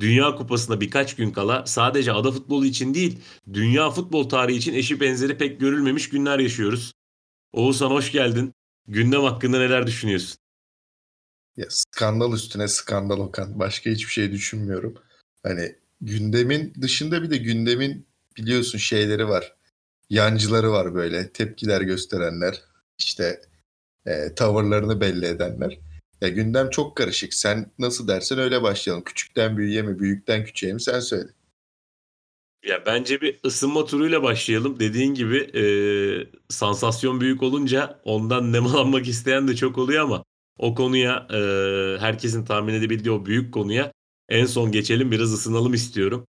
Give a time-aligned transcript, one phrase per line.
[0.00, 3.18] Dünya Kupası'na birkaç gün kala sadece ada futbolu için değil,
[3.52, 6.92] dünya futbol tarihi için eşi benzeri pek görülmemiş günler yaşıyoruz.
[7.52, 8.54] Oğuzhan hoş geldin.
[8.88, 10.36] Gündem hakkında neler düşünüyorsun?
[11.56, 13.58] Ya skandal üstüne skandal Okan.
[13.58, 14.94] Başka hiçbir şey düşünmüyorum.
[15.42, 19.56] Hani gündemin dışında bir de gündemin biliyorsun şeyleri var.
[20.10, 21.32] Yancıları var böyle.
[21.32, 22.62] Tepkiler gösterenler.
[22.98, 23.40] işte
[24.06, 25.78] e, tavırlarını belli edenler.
[26.24, 27.34] Ya gündem çok karışık.
[27.34, 29.04] Sen nasıl dersen öyle başlayalım.
[29.04, 31.28] Küçükten büyüğe mi, büyükten küçüğe mi sen söyle.
[32.66, 34.80] Ya bence bir ısınma turuyla başlayalım.
[34.80, 35.64] Dediğin gibi e,
[36.48, 40.24] sansasyon büyük olunca ondan nemalanmak isteyen de çok oluyor ama
[40.58, 41.38] o konuya e,
[42.00, 43.92] herkesin tahmin edebildiği o büyük konuya
[44.28, 46.26] en son geçelim biraz ısınalım istiyorum.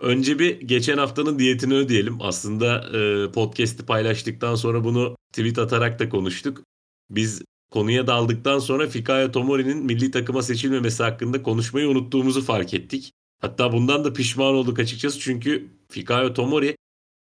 [0.00, 2.18] Önce bir geçen haftanın diyetini ödeyelim.
[2.20, 6.62] Aslında e, podcast'i paylaştıktan sonra bunu tweet atarak da konuştuk.
[7.10, 13.12] Biz konuya daldıktan sonra Fikayo Tomori'nin milli takıma seçilmemesi hakkında konuşmayı unuttuğumuzu fark ettik.
[13.40, 16.76] Hatta bundan da pişman olduk açıkçası çünkü Fikayo Tomori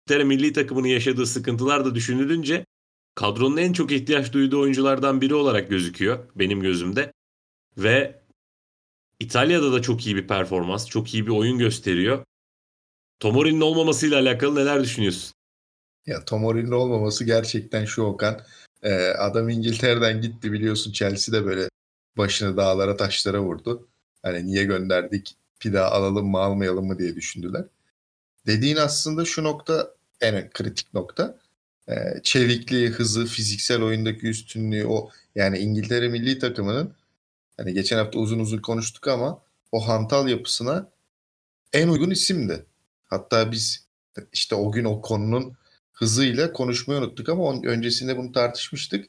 [0.08, 2.66] İngiltere milli takımının yaşadığı sıkıntılar da düşünülünce
[3.16, 7.14] kadronun en çok ihtiyaç duyduğu oyunculardan biri olarak gözüküyor benim gözümde.
[7.78, 8.24] Ve
[9.20, 12.24] İtalya'da da çok iyi bir performans, çok iyi bir oyun gösteriyor.
[13.20, 15.34] Tomori'nin olmamasıyla alakalı neler düşünüyorsun?
[16.06, 18.42] Ya Tomori'nin olmaması gerçekten şu Okan.
[18.84, 21.70] Ee, adam İngiltere'den gitti biliyorsun Chelsea'de böyle
[22.18, 23.88] başını dağlara taşlara vurdu.
[24.24, 27.66] Hani niye gönderdik daha alalım mı almayalım mı diye düşündüler.
[28.48, 31.40] Dediğin aslında şu nokta en kritik nokta.
[31.90, 36.94] Ee, çevikliği, hızı, fiziksel oyundaki üstünlüğü o yani İngiltere milli takımının
[37.58, 40.90] hani geçen hafta uzun uzun konuştuk ama o hantal yapısına
[41.74, 42.66] en uygun isimdi.
[43.06, 43.88] Hatta biz
[44.34, 45.58] işte o gün o konunun
[45.94, 49.06] hızıyla konuşmayı unuttuk ama on, öncesinde bunu tartışmıştık.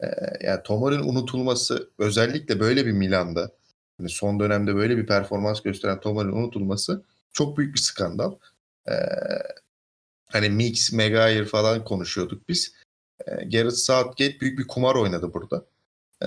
[0.00, 0.06] Ee,
[0.40, 3.52] yani Tomor'un unutulması özellikle böyle bir Milan'da
[4.00, 8.34] yani son dönemde böyle bir performans gösteren Tomor'un unutulması çok büyük bir skandal.
[8.88, 8.92] Ee,
[10.26, 12.72] hani Mix, Maguire falan konuşuyorduk biz.
[13.26, 15.64] Ee, Gareth Southgate büyük bir kumar oynadı burada.
[16.22, 16.26] Ee,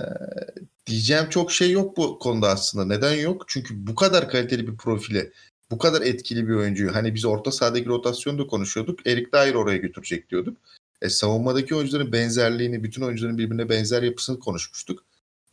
[0.86, 2.84] diyeceğim çok şey yok bu konuda aslında.
[2.84, 3.44] Neden yok?
[3.46, 5.30] Çünkü bu kadar kaliteli bir profile
[5.70, 9.06] bu kadar etkili bir oyuncuyu hani biz orta sahadaki rotasyonu da konuşuyorduk.
[9.06, 10.56] Erik Dyer oraya götürecek diyorduk.
[11.02, 15.04] E, savunmadaki oyuncuların benzerliğini, bütün oyuncuların birbirine benzer yapısını konuşmuştuk.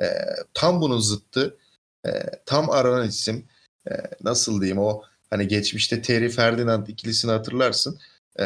[0.02, 0.06] E,
[0.54, 1.58] tam bunun zıttı.
[2.06, 2.12] E,
[2.46, 3.46] tam aranan isim.
[3.90, 3.92] E,
[4.24, 8.00] nasıl diyeyim o hani geçmişte Terry Ferdinand ikilisini hatırlarsın.
[8.40, 8.46] E,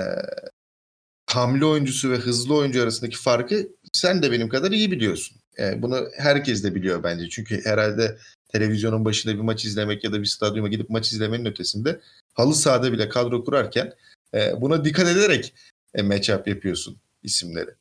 [1.25, 5.37] hamle oyuncusu ve hızlı oyuncu arasındaki farkı sen de benim kadar iyi biliyorsun.
[5.59, 7.29] E, bunu herkes de biliyor bence.
[7.29, 8.17] Çünkü herhalde
[8.51, 11.99] televizyonun başında bir maç izlemek ya da bir stadyuma gidip maç izlemenin ötesinde
[12.33, 13.93] halı sahada bile kadro kurarken
[14.33, 15.53] e, buna dikkat ederek
[15.93, 17.71] e, matchup yapıyorsun isimleri.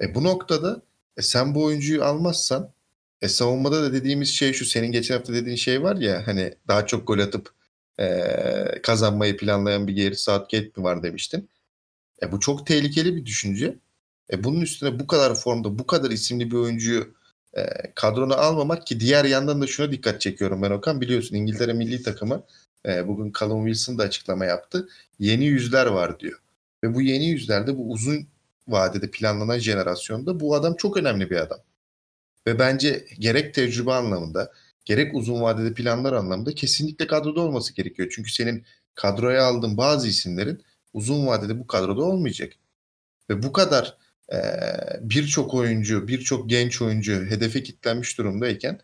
[0.00, 0.82] E, bu noktada
[1.16, 2.70] e, sen bu oyuncuyu almazsan
[3.22, 6.86] e, savunmada da dediğimiz şey şu senin geçen hafta dediğin şey var ya hani daha
[6.86, 7.50] çok gol atıp
[8.00, 11.48] e, kazanmayı planlayan bir geri Southgate mi var demiştin.
[12.22, 13.76] E, bu çok tehlikeli bir düşünce.
[14.32, 17.14] E, bunun üstüne bu kadar formda bu kadar isimli bir oyuncuyu
[17.56, 21.00] e, kadronu almamak ki diğer yandan da şuna dikkat çekiyorum ben Okan.
[21.00, 22.42] Biliyorsun İngiltere milli takımı
[22.86, 24.88] e, bugün Callum Wilson da açıklama yaptı.
[25.18, 26.40] Yeni yüzler var diyor.
[26.84, 28.26] Ve bu yeni yüzlerde bu uzun
[28.68, 31.58] vadede planlanan jenerasyonda bu adam çok önemli bir adam.
[32.46, 34.52] Ve bence gerek tecrübe anlamında
[34.84, 38.12] gerek uzun vadede planlar anlamında kesinlikle kadroda olması gerekiyor.
[38.14, 40.62] Çünkü senin kadroya aldığın bazı isimlerin
[40.92, 42.52] uzun vadede bu kadroda olmayacak.
[43.30, 43.96] Ve bu kadar
[44.32, 44.38] e,
[45.00, 48.80] birçok oyuncu, birçok genç oyuncu hedefe kilitlenmiş durumdayken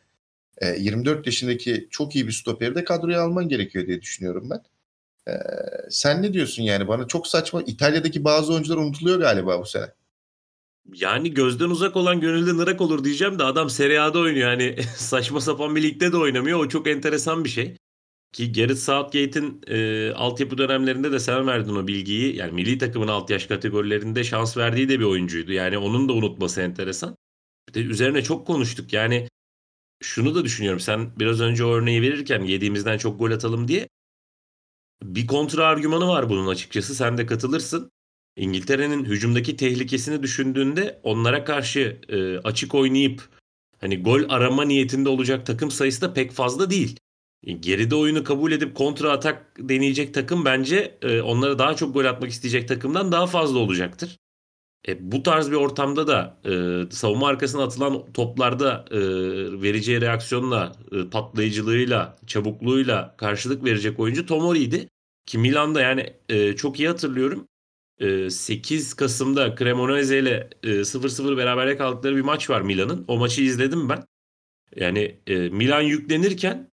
[0.58, 4.62] e, 24 yaşındaki çok iyi bir stoperi de kadroya alman gerekiyor diye düşünüyorum ben.
[5.32, 5.34] E,
[5.90, 6.88] sen ne diyorsun yani?
[6.88, 7.62] Bana çok saçma.
[7.62, 9.86] İtalya'daki bazı oyuncular unutuluyor galiba bu sene.
[10.92, 14.48] Yani gözden uzak olan gönülden ırak olur diyeceğim de adam Serie A'da oynuyor.
[14.48, 16.58] Hani saçma sapan bir ligde de oynamıyor.
[16.58, 17.76] O çok enteresan bir şey.
[18.32, 22.36] Ki Gareth Southgate'in e, altyapı dönemlerinde de sen verdin o bilgiyi.
[22.36, 25.52] Yani milli takımın alt yaş kategorilerinde şans verdiği de bir oyuncuydu.
[25.52, 27.16] Yani onun da unutması enteresan.
[27.68, 28.92] Bir de üzerine çok konuştuk.
[28.92, 29.28] Yani
[30.02, 30.80] şunu da düşünüyorum.
[30.80, 33.88] Sen biraz önce o örneği verirken yediğimizden çok gol atalım diye.
[35.02, 36.94] Bir kontra argümanı var bunun açıkçası.
[36.94, 37.90] Sen de katılırsın.
[38.36, 43.28] İngiltere'nin hücumdaki tehlikesini düşündüğünde onlara karşı e, açık oynayıp
[43.80, 47.01] hani gol arama niyetinde olacak takım sayısı da pek fazla değil.
[47.46, 52.30] Geride oyunu kabul edip kontra atak deneyecek takım bence e, onlara daha çok gol atmak
[52.30, 54.18] isteyecek takımdan daha fazla olacaktır.
[54.88, 56.52] E, bu tarz bir ortamda da e,
[56.90, 58.98] savunma arkasına atılan toplarda e,
[59.62, 64.88] vereceği reaksiyonla, e, patlayıcılığıyla, çabukluğuyla karşılık verecek oyuncu Tomori'ydi.
[65.26, 67.48] Ki Milan'da yani e, çok iyi hatırlıyorum.
[67.98, 73.04] E, 8 Kasım'da Cremonese ile e, 0-0 beraberlik kaldıkları bir maç var Milan'ın.
[73.08, 74.04] O maçı izledim ben.
[74.76, 76.71] Yani e, Milan yüklenirken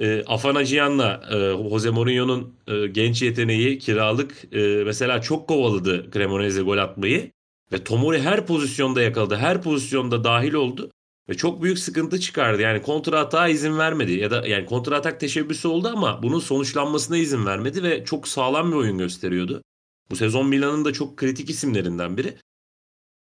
[0.00, 6.78] e, Afanajian'la e, Jose Mourinho'nun e, genç yeteneği kiralık e, mesela çok kovaladı Cremonese gol
[6.78, 7.30] atmayı.
[7.72, 9.36] Ve Tomori her pozisyonda yakaladı.
[9.36, 10.90] Her pozisyonda dahil oldu.
[11.28, 12.62] Ve çok büyük sıkıntı çıkardı.
[12.62, 14.12] Yani kontra atağa izin vermedi.
[14.12, 17.82] Ya da yani kontra atak teşebbüsü oldu ama bunun sonuçlanmasına izin vermedi.
[17.82, 19.62] Ve çok sağlam bir oyun gösteriyordu.
[20.10, 22.34] Bu sezon Milan'ın da çok kritik isimlerinden biri.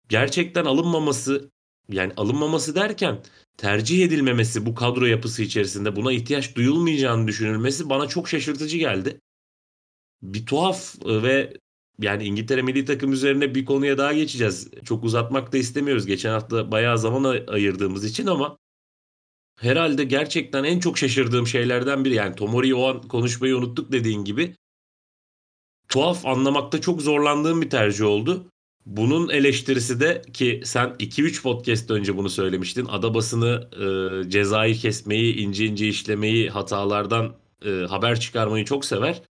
[0.10, 1.50] Gerçekten alınmaması
[1.90, 3.22] yani alınmaması derken
[3.58, 9.20] tercih edilmemesi bu kadro yapısı içerisinde buna ihtiyaç duyulmayacağını düşünülmesi bana çok şaşırtıcı geldi.
[10.22, 11.54] Bir tuhaf ve
[12.02, 14.70] yani İngiltere milli takım üzerine bir konuya daha geçeceğiz.
[14.86, 16.06] Çok uzatmak da istemiyoruz.
[16.06, 18.58] Geçen hafta bayağı zaman ayırdığımız için ama
[19.60, 22.16] herhalde gerçekten en çok şaşırdığım şeylerden biri.
[22.16, 24.56] Yani Tomori'yi o an konuşmayı unuttuk dediğin gibi.
[25.90, 28.52] Tuhaf anlamakta çok zorlandığım bir tercih oldu.
[28.90, 32.86] Bunun eleştirisi de ki sen 2-3 podcast önce bunu söylemiştin.
[32.86, 39.22] Ada basını e, cezayı kesmeyi, ince ince işlemeyi, hatalardan e, haber çıkarmayı çok sever.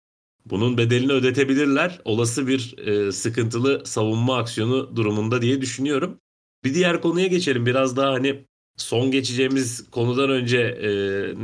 [0.47, 2.01] Bunun bedelini ödetebilirler.
[2.05, 6.21] Olası bir e, sıkıntılı savunma aksiyonu durumunda diye düşünüyorum.
[6.65, 7.67] Bir diğer konuya geçelim.
[7.67, 8.45] Biraz daha hani
[8.77, 10.91] son geçeceğimiz konudan önce e,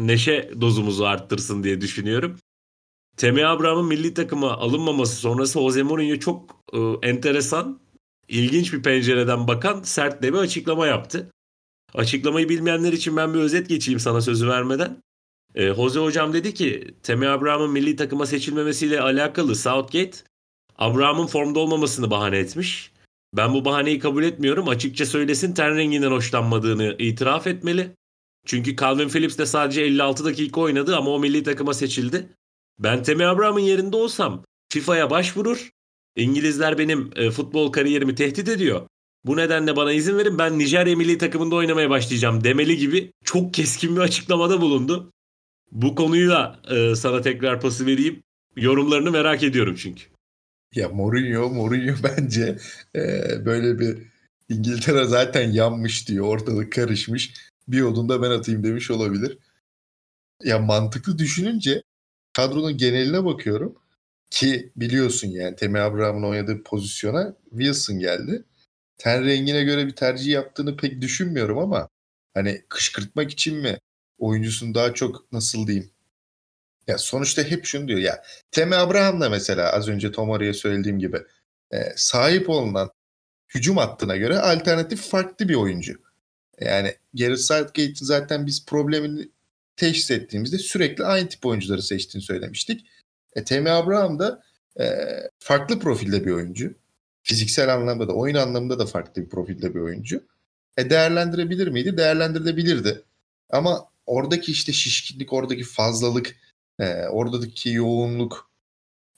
[0.07, 2.37] neşe dozumuzu arttırsın diye düşünüyorum.
[3.17, 7.84] Temi Abraham'ın milli takıma alınmaması sonrası Jose Mourinho çok e, enteresan,
[8.29, 11.31] ilginç bir pencereden bakan sert de bir açıklama yaptı.
[11.95, 15.03] Açıklamayı bilmeyenler için ben bir özet geçeyim sana sözü vermeden.
[15.55, 20.19] E, Jose hocam dedi ki Temi Abraham'ın milli takıma seçilmemesiyle alakalı Southgate
[20.79, 22.93] Abraham'ın formda olmamasını bahane etmiş.
[23.37, 24.69] Ben bu bahaneyi kabul etmiyorum.
[24.69, 27.91] Açıkça söylesin ten renginden hoşlanmadığını itiraf etmeli.
[28.47, 32.29] Çünkü Calvin Phillips de sadece 56 dakika oynadı ama o milli takıma seçildi.
[32.79, 35.71] Ben Temi Abraham'ın yerinde olsam FIFA'ya başvurur.
[36.17, 38.89] İngilizler benim e, futbol kariyerimi tehdit ediyor.
[39.25, 43.97] Bu nedenle bana izin verin ben Nijerya milli takımında oynamaya başlayacağım demeli gibi çok keskin
[43.97, 45.13] bir açıklamada bulundu.
[45.73, 48.23] Bu konuyu da e, sana tekrar pası vereyim.
[48.57, 50.05] Yorumlarını merak ediyorum çünkü.
[50.75, 52.59] Ya Mourinho, Mourinho bence
[52.97, 53.01] e,
[53.47, 53.99] böyle bir
[54.49, 56.27] İngiltere zaten yanmış diyor.
[56.27, 57.35] Ortalık karışmış.
[57.69, 59.39] Bir yolunda ben atayım demiş olabilir.
[60.45, 61.83] Ya mantıklı düşününce
[62.33, 63.75] kadronun geneline bakıyorum.
[64.35, 68.45] Ki biliyorsun yani Temi Abraham'ın oynadığı pozisyona Wilson geldi.
[68.99, 71.89] Ten rengine göre bir tercih yaptığını pek düşünmüyorum ama
[72.35, 73.79] hani kışkırtmak için mi
[74.19, 75.91] oyuncusun daha çok nasıl diyeyim
[76.87, 81.19] ya sonuçta hep şunu diyor ya Temi Abraham da mesela az önce Tomari'ye söylediğim gibi
[81.73, 82.91] e, sahip olunan
[83.55, 86.03] hücum hattına göre alternatif farklı bir oyuncu.
[86.61, 89.29] Yani Gareth Southgate'in zaten biz problemini
[89.77, 92.87] teşhis ettiğimizde sürekli aynı tip oyuncuları seçtiğini söylemiştik.
[93.35, 94.43] E, Temi Abraham da
[94.81, 94.85] e,
[95.39, 96.75] farklı profilde bir oyuncu.
[97.23, 100.25] Fiziksel anlamda da oyun anlamında da farklı bir profilde bir oyuncu.
[100.77, 101.97] E, değerlendirebilir miydi?
[101.97, 103.03] Değerlendirebilirdi.
[103.51, 106.37] Ama oradaki işte şişkinlik, oradaki fazlalık,
[106.79, 108.51] e, oradaki yoğunluk.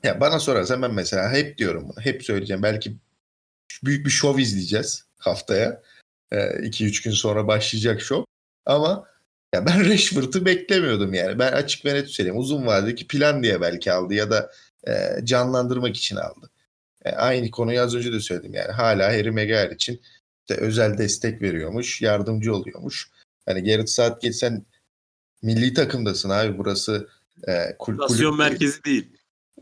[0.03, 2.05] Ya bana sorarsan ben mesela hep diyorum bunu.
[2.05, 2.63] Hep söyleyeceğim.
[2.63, 2.97] Belki
[3.85, 5.83] büyük bir şov izleyeceğiz haftaya.
[6.33, 8.25] 2-3 gün sonra başlayacak şov.
[8.67, 9.07] Ama
[9.55, 11.39] ya ben Rashford'u beklemiyordum yani.
[11.39, 12.39] Ben açık ve net söyleyeyim.
[12.39, 14.51] Uzun vadedeki plan diye belki aldı ya da
[14.89, 14.93] e,
[15.25, 16.51] canlandırmak için aldı.
[17.05, 18.73] E, aynı konuyu az önce de söyledim yani.
[18.73, 20.01] Hala Harry Maguire için
[20.49, 23.11] işte özel destek veriyormuş, yardımcı oluyormuş.
[23.47, 24.67] Hani Gareth Southgate sen
[25.43, 27.09] milli takımdasın abi burası
[27.49, 29.07] e, kul kulüp merkezi değil.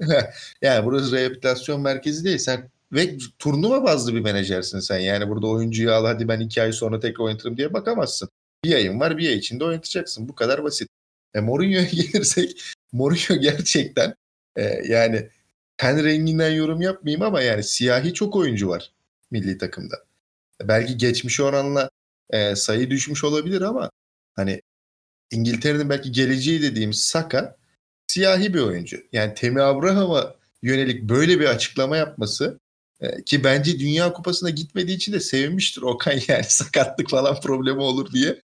[0.63, 2.39] yani burası rehabilitasyon merkezi değil.
[2.39, 4.99] Sen ve turnuva bazlı bir menajersin sen.
[4.99, 8.29] Yani burada oyuncuyu al hadi ben iki ay sonra tekrar oynatırım diye bakamazsın.
[8.65, 10.29] Bir ayın var bir ay içinde oynatacaksın.
[10.29, 10.89] Bu kadar basit.
[11.35, 14.15] E, Mourinho'ya gelirsek Mourinho gerçekten
[14.57, 15.29] e, yani
[15.77, 18.93] ten renginden yorum yapmayayım ama yani siyahi çok oyuncu var
[19.31, 19.97] milli takımda.
[20.63, 21.91] Belki geçmiş oranla
[22.31, 23.91] e, sayı düşmüş olabilir ama
[24.35, 24.63] hani
[25.31, 27.57] İngiltere'nin belki geleceği dediğimiz Saka
[28.07, 29.03] siyahi bir oyuncu.
[29.13, 32.59] Yani Temi Abraham'a yönelik böyle bir açıklama yapması
[33.01, 38.13] e, ki bence Dünya Kupası'na gitmediği için de sevinmiştir Okan yani sakatlık falan problemi olur
[38.13, 38.41] diye.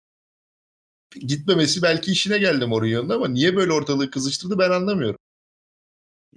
[1.16, 5.20] Gitmemesi belki işine geldi Mourinho'nun ama niye böyle ortalığı kızıştırdı ben anlamıyorum.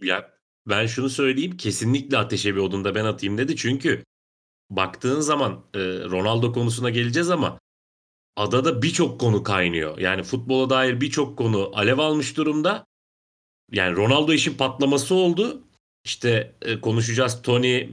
[0.02, 0.32] Ya
[0.68, 3.56] ben şunu söyleyeyim kesinlikle ateşe bir odunda ben atayım dedi.
[3.56, 4.04] Çünkü
[4.70, 5.78] baktığın zaman e,
[6.10, 7.58] Ronaldo konusuna geleceğiz ama
[8.36, 9.98] adada birçok konu kaynıyor.
[9.98, 12.84] Yani futbola dair birçok konu alev almış durumda.
[13.72, 15.62] Yani Ronaldo işin patlaması oldu.
[16.04, 17.88] İşte e, konuşacağız Tony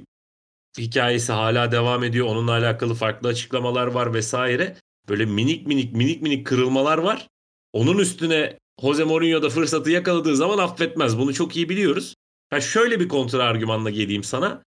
[0.78, 2.28] hikayesi hala devam ediyor.
[2.28, 4.78] Onunla alakalı farklı açıklamalar var vesaire.
[5.10, 7.28] Böyle minik minik minik minik kırılmalar var.
[7.74, 11.18] Onun üstüne Jose Mourinho da fırsatı yakaladığı zaman affetmez.
[11.18, 12.16] Bunu çok iyi biliyoruz.
[12.50, 14.64] Ha şöyle bir kontra argümanla geleyim sana.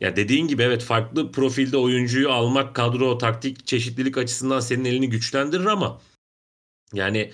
[0.00, 5.66] Ya dediğin gibi evet farklı profilde oyuncuyu almak kadro taktik çeşitlilik açısından senin elini güçlendirir
[5.66, 6.00] ama
[6.92, 7.32] yani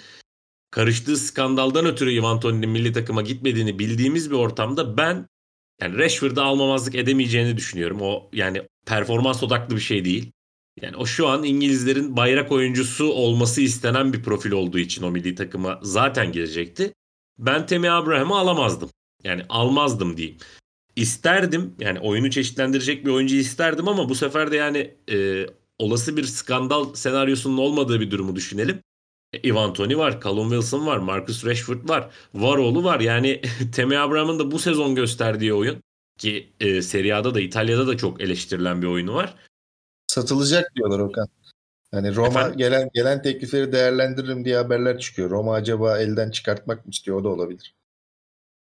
[0.70, 5.28] karıştığı skandaldan ötürü Ivan Toney'nin milli takıma gitmediğini bildiğimiz bir ortamda ben
[5.80, 7.98] yani Rashford'ı almamazlık edemeyeceğini düşünüyorum.
[8.00, 10.32] O yani performans odaklı bir şey değil.
[10.82, 15.34] Yani o şu an İngilizlerin bayrak oyuncusu olması istenen bir profil olduğu için o milli
[15.34, 16.92] takıma zaten gelecekti.
[17.38, 18.90] Ben Temi Abraham'ı alamazdım.
[19.24, 20.38] Yani almazdım diyeyim.
[20.96, 25.46] İsterdim yani oyunu çeşitlendirecek bir oyuncu isterdim ama bu sefer de yani e,
[25.78, 28.80] olası bir skandal senaryosunun olmadığı bir durumu düşünelim.
[29.32, 33.00] E, Ivan Toni var, Callum Wilson var, Marcus Rashford var, Varoğlu var.
[33.00, 33.40] Yani
[33.74, 35.82] Temi Abraham'ın da bu sezon gösterdiği oyun
[36.18, 39.34] ki e, Serie A'da da İtalya'da da çok eleştirilen bir oyunu var.
[40.06, 41.28] Satılacak diyorlar Okan.
[41.90, 42.58] Hani Roma Efendim?
[42.58, 45.30] gelen gelen teklifleri değerlendiririm diye haberler çıkıyor.
[45.30, 47.20] Roma acaba elden çıkartmak mı istiyor?
[47.20, 47.74] O da olabilir.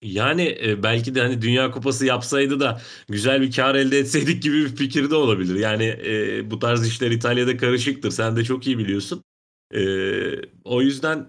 [0.02, 4.56] Yani e, belki de hani Dünya Kupası yapsaydı da güzel bir kar elde etseydik gibi
[4.56, 5.56] bir fikir de olabilir.
[5.60, 8.12] Yani e, bu tarz işler İtalya'da karışıktır.
[8.12, 9.24] Sen de çok iyi biliyorsun.
[9.74, 9.82] E,
[10.64, 11.28] o yüzden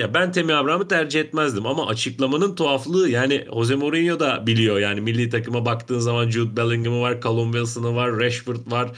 [0.00, 4.78] ya ben Temi Abraham'ı tercih etmezdim ama açıklamanın tuhaflığı yani Jose Mourinho da biliyor.
[4.78, 8.90] Yani milli takıma baktığın zaman Jude Bellingham'ı var, Callum Wilson'ı var, Rashford var,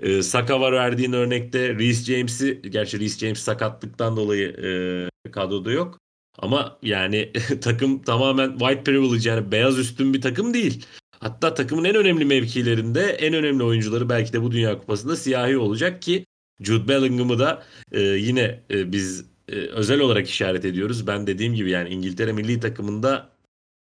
[0.00, 1.74] e, Saka var verdiğin örnekte.
[1.74, 5.98] Reece James'i, gerçi Reece James sakatlıktan dolayı e, kadroda yok.
[6.38, 10.86] Ama yani takım tamamen white privilege yani beyaz üstün bir takım değil.
[11.20, 16.02] Hatta takımın en önemli mevkilerinde en önemli oyuncuları belki de bu Dünya Kupası'nda siyahi olacak
[16.02, 16.26] ki
[16.60, 21.06] Jude Bellingham'ı da e, yine e, biz e, özel olarak işaret ediyoruz.
[21.06, 23.36] Ben dediğim gibi yani İngiltere milli takımında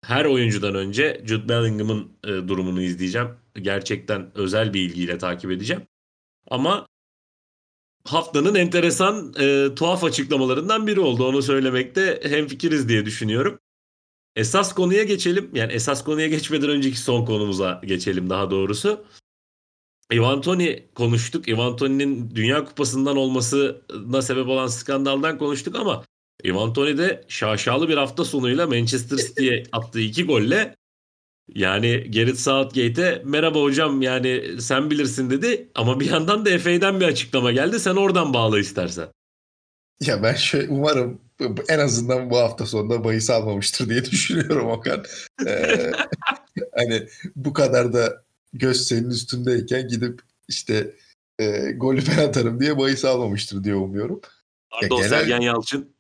[0.05, 3.29] her oyuncudan önce Jude Bellingham'ın e, durumunu izleyeceğim.
[3.55, 5.83] Gerçekten özel bir ilgiyle takip edeceğim.
[6.51, 6.87] Ama
[8.05, 11.27] haftanın enteresan e, tuhaf açıklamalarından biri oldu.
[11.27, 13.59] Onu söylemekte hemfikiriz diye düşünüyorum.
[14.37, 15.51] Esas konuya geçelim.
[15.55, 19.05] Yani esas konuya geçmeden önceki son konumuza geçelim daha doğrusu.
[20.13, 21.49] Ivan Toni konuştuk.
[21.49, 26.05] Ivan Toni'nin Dünya Kupası'ndan olmasına sebep olan skandaldan konuştuk ama
[26.45, 30.77] Ivan Toni de şaşalı bir hafta sonuyla Manchester City'ye attığı iki golle
[31.55, 37.07] yani Gareth Southgate'e merhaba hocam yani sen bilirsin dedi ama bir yandan da FA'den bir
[37.07, 37.81] açıklama geldi.
[37.81, 39.09] Sen oradan bağla istersen.
[40.01, 41.21] Ya ben şöyle umarım
[41.69, 45.05] en azından bu hafta sonunda bahis almamıştır diye düşünüyorum Okan.
[45.47, 45.93] Ee,
[46.75, 47.07] hani
[47.37, 50.95] bu kadar da göz senin üstündeyken gidip işte
[51.39, 54.21] e, golü ben atarım diye bahis almamıştır diye umuyorum.
[54.71, 55.09] Pardon ya genel...
[55.09, 55.95] Sergen Yalçın.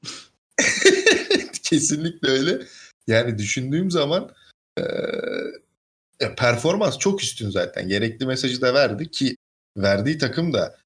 [1.62, 2.66] Kesinlikle öyle.
[3.06, 4.34] Yani düşündüğüm zaman
[4.78, 7.88] e, performans çok üstün zaten.
[7.88, 9.36] Gerekli mesajı da verdi ki
[9.76, 10.78] verdiği takım da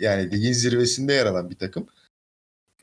[0.00, 1.86] yani ligin zirvesinde yer alan bir takım.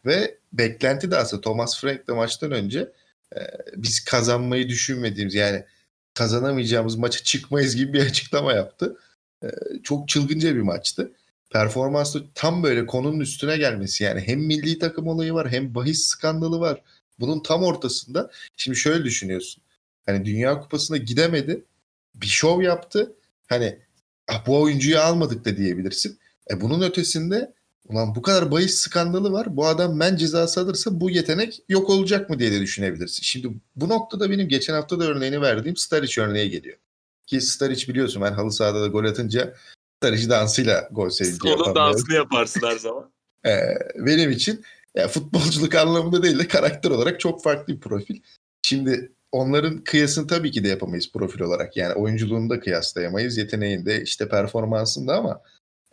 [0.05, 2.91] Ve beklenti de aslında Thomas Frank de maçtan önce
[3.35, 3.39] e,
[3.75, 5.65] biz kazanmayı düşünmediğimiz yani
[6.13, 8.97] kazanamayacağımız maça çıkmayız gibi bir açıklama yaptı.
[9.43, 9.47] E,
[9.83, 11.11] çok çılgınca bir maçtı.
[11.51, 16.59] Performansı tam böyle konunun üstüne gelmesi yani hem milli takım olayı var hem bahis skandalı
[16.59, 16.81] var.
[17.19, 19.63] Bunun tam ortasında şimdi şöyle düşünüyorsun.
[20.05, 21.65] Hani Dünya Kupası'na gidemedi.
[22.15, 23.15] Bir şov yaptı.
[23.47, 23.79] Hani
[24.27, 26.19] ah, bu oyuncuyu almadık da diyebilirsin.
[26.51, 27.53] E bunun ötesinde
[27.87, 29.57] ulan bu kadar bahis skandalı var.
[29.57, 33.23] Bu adam men cezası alırsa bu yetenek yok olacak mı diye de düşünebilirsin.
[33.23, 36.77] Şimdi bu noktada benim geçen hafta da örneğini verdiğim Staric örneği geliyor.
[37.25, 39.53] Ki Staric biliyorsun ben halı sahada da gol atınca
[39.97, 43.11] Staric dansıyla gol sevinci Onun dansını yaparsın her zaman.
[43.45, 43.59] ee,
[43.95, 44.63] benim için
[44.95, 48.21] ya futbolculuk anlamında değil de karakter olarak çok farklı bir profil.
[48.61, 51.77] Şimdi onların kıyasını tabii ki de yapamayız profil olarak.
[51.77, 53.37] Yani oyunculuğunu da kıyaslayamayız.
[53.37, 55.41] Yeteneğinde işte performansında ama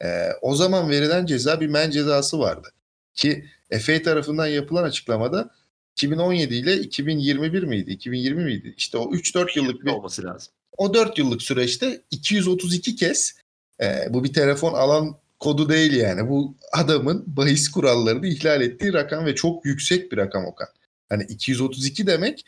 [0.04, 2.69] e, o zaman verilen ceza bir men cezası vardı.
[3.14, 3.45] Ki
[3.80, 5.50] FA tarafından yapılan açıklamada
[5.92, 7.90] 2017 ile 2021 miydi?
[7.90, 8.75] 2020 miydi?
[8.76, 10.52] İşte o 3-4 yıllık bir olması lazım.
[10.76, 13.35] O 4 yıllık süreçte 232 kez
[13.83, 16.28] e, bu bir telefon alan kodu değil yani.
[16.28, 20.69] Bu adamın bahis kurallarını ihlal ettiği rakam ve çok yüksek bir rakam Okan.
[21.09, 22.47] Hani 232 demek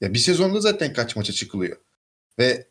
[0.00, 1.76] ya bir sezonda zaten kaç maça çıkılıyor.
[2.38, 2.66] Ve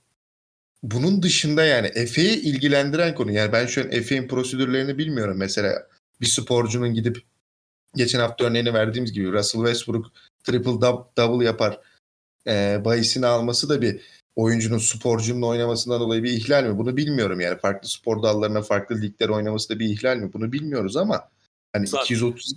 [0.83, 3.31] bunun dışında yani Efe'yi ilgilendiren konu.
[3.31, 5.37] Yani ben şu an Efe'nin prosedürlerini bilmiyorum.
[5.37, 5.87] Mesela
[6.21, 7.23] bir sporcunun gidip
[7.95, 10.05] geçen hafta örneğini verdiğimiz gibi Russell Westbrook
[10.43, 10.81] triple
[11.17, 11.79] double yapar.
[12.47, 14.01] E, bahisini alması da bir
[14.35, 16.77] oyuncunun sporcunun oynamasından dolayı bir ihlal mi?
[16.77, 17.59] Bunu bilmiyorum yani.
[17.59, 20.33] Farklı spor dallarına farklı ligler oynaması da bir ihlal mi?
[20.33, 21.29] Bunu bilmiyoruz ama
[21.73, 22.03] hani Zaten.
[22.03, 22.53] 230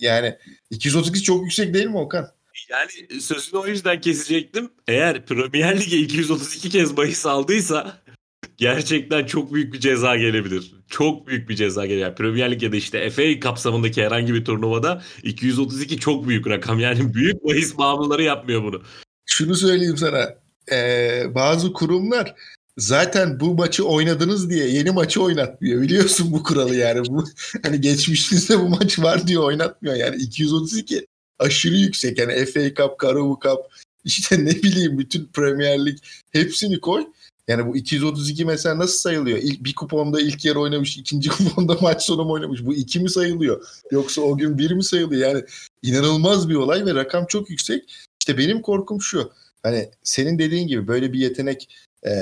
[0.00, 0.38] yani
[0.70, 2.30] 232 çok yüksek değil mi Okan?
[2.68, 4.70] Yani sözünü o yüzden kesecektim.
[4.88, 8.02] Eğer Premier Lig'e 232 kez bahis aldıysa
[8.56, 10.72] gerçekten çok büyük bir ceza gelebilir.
[10.88, 12.02] Çok büyük bir ceza gelebilir.
[12.02, 16.78] Yani Premier Lig ya da işte FA kapsamındaki herhangi bir turnuvada 232 çok büyük rakam.
[16.78, 18.82] Yani büyük bahis bağımlıları yapmıyor bunu.
[19.26, 20.34] Şunu söyleyeyim sana.
[20.72, 22.34] Ee, bazı kurumlar
[22.78, 25.82] zaten bu maçı oynadınız diye yeni maçı oynatmıyor.
[25.82, 27.08] Biliyorsun bu kuralı yani.
[27.08, 27.24] Bu
[27.62, 29.94] hani geçmişinizde bu maç var diye oynatmıyor.
[29.96, 31.06] Yani 232
[31.40, 32.18] aşırı yüksek.
[32.18, 33.60] Yani FA Cup, Carabao Cup
[34.04, 35.98] işte ne bileyim bütün Premier Lig
[36.30, 37.06] hepsini koy.
[37.48, 39.38] Yani bu 232 mesela nasıl sayılıyor?
[39.38, 42.66] İlk bir kuponda ilk yarı oynamış, ikinci kuponda maç sonu mu oynamış?
[42.66, 43.66] Bu iki mi sayılıyor?
[43.90, 45.28] Yoksa o gün bir mi sayılıyor?
[45.28, 45.44] Yani
[45.82, 47.84] inanılmaz bir olay ve rakam çok yüksek.
[48.20, 49.32] İşte benim korkum şu.
[49.62, 51.68] Hani senin dediğin gibi böyle bir yetenek
[52.06, 52.12] e,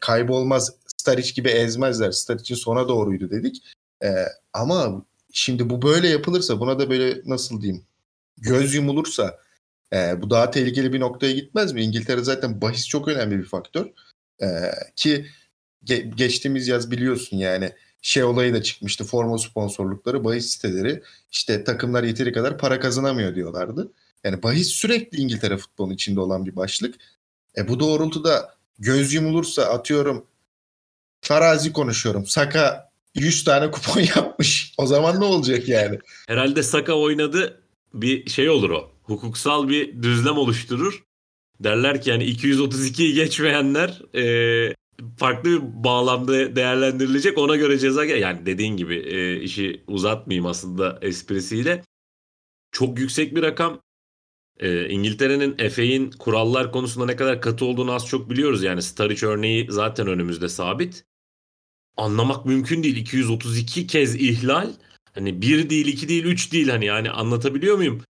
[0.00, 0.72] kaybolmaz.
[0.96, 2.10] Staric gibi ezmezler.
[2.10, 3.62] Staric'in sona doğruydu dedik.
[4.04, 4.08] E,
[4.52, 7.84] ama şimdi bu böyle yapılırsa buna da böyle nasıl diyeyim
[8.38, 9.38] göz yumulursa
[9.92, 11.82] e, bu daha tehlikeli bir noktaya gitmez mi?
[11.82, 13.86] İngiltere zaten bahis çok önemli bir faktör.
[14.42, 14.46] E,
[14.96, 15.26] ki
[15.84, 17.72] ge- geçtiğimiz yaz biliyorsun yani
[18.02, 19.04] şey olayı da çıkmıştı.
[19.04, 23.92] Forma sponsorlukları, bahis siteleri işte takımlar yeteri kadar para kazanamıyor diyorlardı.
[24.24, 26.94] Yani bahis sürekli İngiltere futbolunun içinde olan bir başlık.
[27.56, 30.26] E bu doğrultuda göz yumulursa atıyorum
[31.20, 32.26] farazi konuşuyorum.
[32.26, 34.74] Saka 100 tane kupon yapmış.
[34.78, 35.98] O zaman ne olacak yani?
[36.28, 37.61] Herhalde Saka oynadı
[37.94, 38.92] bir şey olur o.
[39.02, 41.04] Hukuksal bir düzlem oluşturur.
[41.60, 44.74] Derler ki yani 232'yi geçmeyenler e,
[45.16, 47.38] farklı bir bağlamda değerlendirilecek.
[47.38, 48.20] Ona göre ceza gel.
[48.20, 51.84] Yani dediğin gibi e, işi uzatmayayım aslında esprisiyle.
[52.72, 53.80] Çok yüksek bir rakam.
[54.60, 58.62] E, İngiltere'nin FA'in kurallar konusunda ne kadar katı olduğunu az çok biliyoruz.
[58.62, 61.04] Yani Sturridge örneği zaten önümüzde sabit.
[61.96, 62.96] Anlamak mümkün değil.
[62.96, 64.72] 232 kez ihlal.
[65.14, 68.02] Hani bir değil, iki değil, üç değil hani yani anlatabiliyor muyum?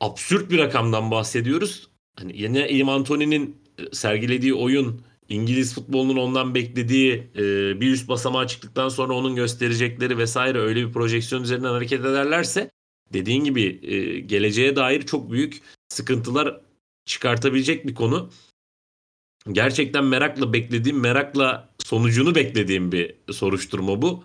[0.00, 1.88] Absürt bir rakamdan bahsediyoruz.
[2.16, 3.48] Hani yine Ivan e,
[3.92, 7.40] sergilediği oyun İngiliz futbolunun ondan beklediği e,
[7.80, 12.70] bir üst basamağa çıktıktan sonra onun gösterecekleri vesaire öyle bir projeksiyon üzerinden hareket ederlerse
[13.12, 16.60] dediğin gibi e, geleceğe dair çok büyük sıkıntılar
[17.06, 18.30] çıkartabilecek bir konu.
[19.52, 24.24] Gerçekten merakla beklediğim, merakla sonucunu beklediğim bir soruşturma bu.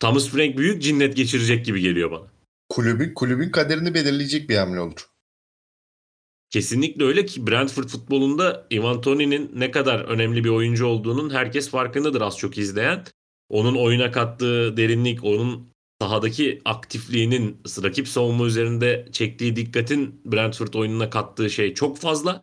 [0.00, 2.26] Thomas Frank büyük cinnet geçirecek gibi geliyor bana.
[2.68, 5.08] Kulübün kulübün kaderini belirleyecek bir hamle olur.
[6.50, 12.20] Kesinlikle öyle ki Brentford futbolunda Ivan Tony'nin ne kadar önemli bir oyuncu olduğunun herkes farkındadır
[12.20, 13.04] az çok izleyen.
[13.48, 15.68] Onun oyuna kattığı derinlik, onun
[16.00, 22.42] sahadaki aktifliğinin rakip savunma üzerinde çektiği dikkatin Brentford oyununa kattığı şey çok fazla.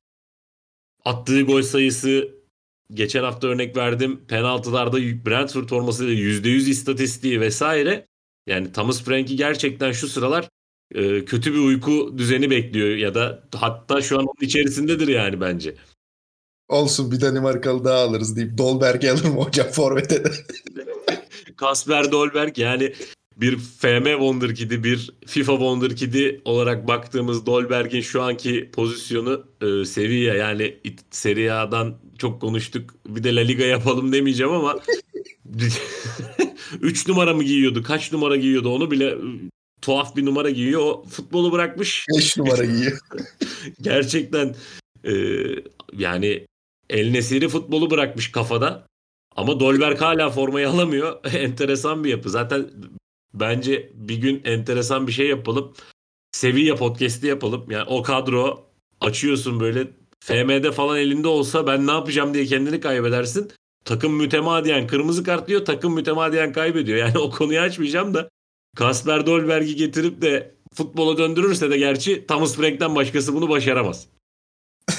[1.06, 2.36] Attığı gol sayısı
[2.94, 4.26] geçen hafta örnek verdim.
[4.28, 8.08] Penaltılarda Brentford formasıyla %100 istatistiği vesaire.
[8.48, 10.50] Yani Thomas Frank'i gerçekten şu sıralar
[10.96, 15.76] e, kötü bir uyku düzeni bekliyor ya da hatta şu an onun içerisindedir yani bence.
[16.70, 20.32] Olsun bir Danimarkalı daha alırız deyip Dolberg'i alır mı hocam forvete de?
[21.58, 22.94] Kasper Dolberg yani
[23.38, 30.78] bir FM Wonderkid'i bir FIFA Wonderkid'i olarak baktığımız Dolberg'in şu anki pozisyonu e, Sevilla yani
[31.12, 32.96] Serie A'dan çok konuştuk.
[33.08, 34.80] Bir de La Liga yapalım demeyeceğim ama
[36.82, 37.84] 3 numara mı giyiyordu?
[37.84, 38.70] Kaç numara giyiyordu?
[38.70, 39.18] Onu bile e,
[39.82, 40.82] tuhaf bir numara giyiyor.
[40.82, 42.06] O futbolu bırakmış.
[42.18, 43.00] 5 numara giyiyor.
[43.82, 44.56] Gerçekten
[45.04, 45.14] e,
[45.94, 46.46] yani
[46.90, 48.88] El Nesiri futbolu bırakmış kafada.
[49.36, 51.20] Ama Dolberg hala formayı alamıyor.
[51.34, 52.30] enteresan bir yapı.
[52.30, 52.70] Zaten
[53.40, 55.74] bence bir gün enteresan bir şey yapalım.
[56.32, 57.72] Sevilla podcast'i yapalım.
[57.72, 58.70] Yani o kadro
[59.02, 59.88] açıyorsun böyle
[60.20, 63.52] FM'de falan elinde olsa ben ne yapacağım diye kendini kaybedersin.
[63.86, 66.98] Takım mütemadiyen kırmızı kart diyor, takım mütemadiyen kaybediyor.
[66.98, 68.30] Yani o konuyu açmayacağım da
[68.76, 74.08] Kasper Dolberg'i getirip de futbola döndürürse de gerçi Thomas Frank'ten başkası bunu başaramaz.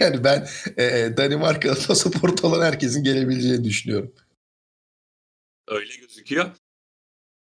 [0.00, 4.12] yani ben e, Danimarka'da pasaport olan herkesin gelebileceğini düşünüyorum.
[5.68, 6.50] Öyle gözüküyor.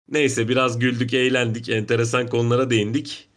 [0.09, 3.29] Neyse biraz güldük, eğlendik, enteresan konulara değindik.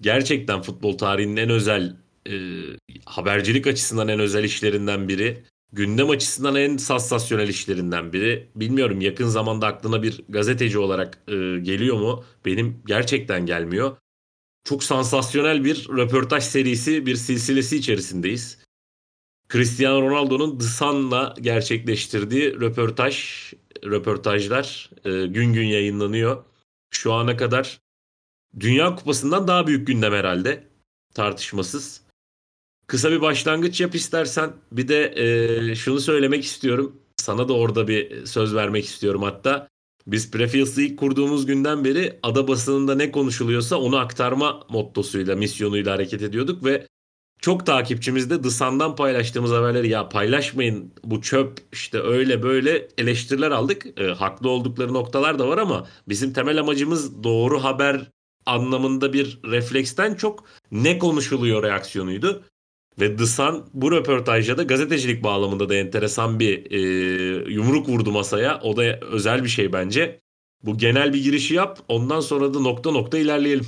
[0.00, 1.96] Gerçekten futbol tarihinin en özel,
[2.28, 2.34] e,
[3.04, 5.44] habercilik açısından en özel işlerinden biri.
[5.72, 8.48] Gündem açısından en sansasyonel işlerinden biri.
[8.56, 12.24] Bilmiyorum yakın zamanda aklına bir gazeteci olarak e, geliyor mu?
[12.44, 13.96] Benim gerçekten gelmiyor.
[14.64, 18.58] Çok sansasyonel bir röportaj serisi, bir silsilesi içerisindeyiz.
[19.52, 23.16] Cristiano Ronaldo'nun The Sun'la gerçekleştirdiği röportaj,
[23.84, 26.44] röportajlar e, gün gün yayınlanıyor.
[26.90, 27.80] Şu ana kadar
[28.60, 30.64] Dünya Kupası'ndan daha büyük gündem herhalde.
[31.14, 32.00] Tartışmasız.
[32.86, 34.52] Kısa bir başlangıç yap istersen.
[34.72, 36.96] Bir de e, şunu söylemek istiyorum.
[37.16, 39.68] Sana da orada bir söz vermek istiyorum hatta.
[40.06, 46.22] Biz Prefield'ı ilk kurduğumuz günden beri ada basınında ne konuşuluyorsa onu aktarma mottosuyla, misyonuyla hareket
[46.22, 46.86] ediyorduk ve
[47.48, 53.50] çok takipçimiz de The Sun'dan paylaştığımız haberleri ya paylaşmayın bu çöp işte öyle böyle eleştiriler
[53.50, 54.00] aldık.
[54.00, 58.10] E, haklı oldukları noktalar da var ama bizim temel amacımız doğru haber
[58.46, 62.44] anlamında bir refleksten çok ne konuşuluyor reaksiyonuydu.
[63.00, 63.24] Ve The
[63.74, 66.80] bu röportajda da gazetecilik bağlamında da enteresan bir e,
[67.52, 68.60] yumruk vurdu masaya.
[68.60, 70.20] O da özel bir şey bence.
[70.62, 71.78] Bu genel bir girişi yap.
[71.88, 73.66] Ondan sonra da nokta nokta ilerleyelim.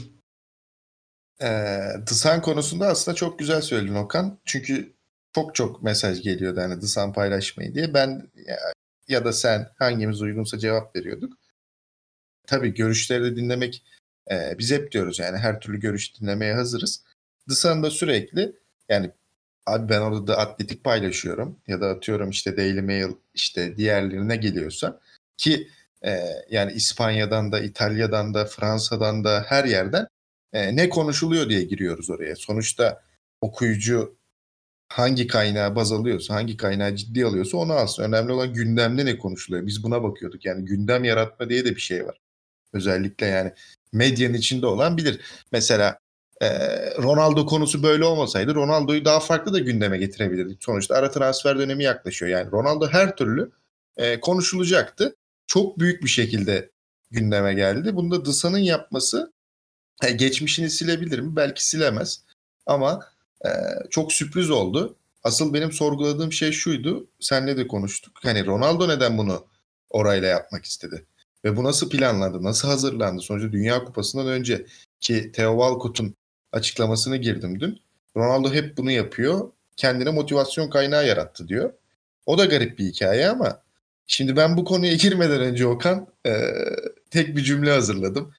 [1.42, 4.38] Ee, Sun konusunda aslında çok güzel söyledin Okan.
[4.44, 4.92] Çünkü
[5.35, 7.94] çok çok mesaj geliyordu hani Sun paylaşmayı diye.
[7.94, 8.59] Ben ya,
[9.09, 11.33] ya da sen hangimiz uygunsa cevap veriyorduk.
[12.46, 13.85] Tabii görüşleri de dinlemek
[14.31, 17.05] e, biz hep diyoruz yani her türlü görüş dinlemeye hazırız.
[17.48, 18.53] The Sun'da sürekli
[18.88, 19.11] yani
[19.66, 25.00] abi ben orada da atletik paylaşıyorum ya da atıyorum işte Daily Mail işte diğerlerine geliyorsa
[25.37, 25.68] ki
[26.05, 30.07] e, yani İspanya'dan da İtalya'dan da Fransa'dan da her yerden
[30.53, 32.37] e, ne konuşuluyor diye giriyoruz oraya.
[32.37, 33.03] Sonuçta
[33.41, 34.17] okuyucu
[34.89, 38.03] hangi kaynağı baz alıyorsa, hangi kaynağı ciddi alıyorsa onu alsın.
[38.03, 39.67] Önemli olan gündemde ne konuşuluyor.
[39.67, 40.45] Biz buna bakıyorduk.
[40.45, 42.21] Yani gündem yaratma diye de bir şey var.
[42.73, 43.53] Özellikle yani
[43.93, 45.21] medyanın içinde olan bilir.
[45.53, 45.99] Mesela
[46.41, 46.49] e,
[46.97, 50.65] Ronaldo konusu böyle olmasaydı Ronaldo'yu daha farklı da gündeme getirebilirdik.
[50.65, 52.31] Sonuçta ara transfer dönemi yaklaşıyor.
[52.31, 53.51] Yani Ronaldo her türlü
[53.97, 55.17] e, konuşulacaktı.
[55.47, 56.71] Çok büyük bir şekilde
[57.11, 57.97] gündeme geldi.
[57.97, 59.33] Bunda Dısa'nın yapması
[60.03, 61.37] e, geçmişini silebilir mi?
[61.37, 62.21] Belki silemez.
[62.67, 63.01] Ama
[63.45, 63.49] e,
[63.91, 64.97] çok sürpriz oldu.
[65.25, 67.07] Asıl benim sorguladığım şey şuydu.
[67.21, 68.13] Senle de konuştuk.
[68.23, 69.47] Hani Ronaldo neden bunu
[69.91, 71.07] orayla yapmak istedi?
[71.45, 72.43] Ve bu nasıl planlandı?
[72.43, 73.23] Nasıl hazırlandı?
[73.23, 74.67] Sonuçta Dünya Kupası'ndan önce
[75.01, 76.15] ki Theo Walcott'un
[76.53, 77.81] açıklamasını girdim dün.
[78.17, 79.53] Ronaldo hep bunu yapıyor.
[79.77, 81.73] Kendine motivasyon kaynağı yarattı diyor.
[82.27, 83.63] O da garip bir hikaye ama
[84.07, 86.33] şimdi ben bu konuya girmeden önce Okan e,
[87.11, 88.33] tek bir cümle hazırladım.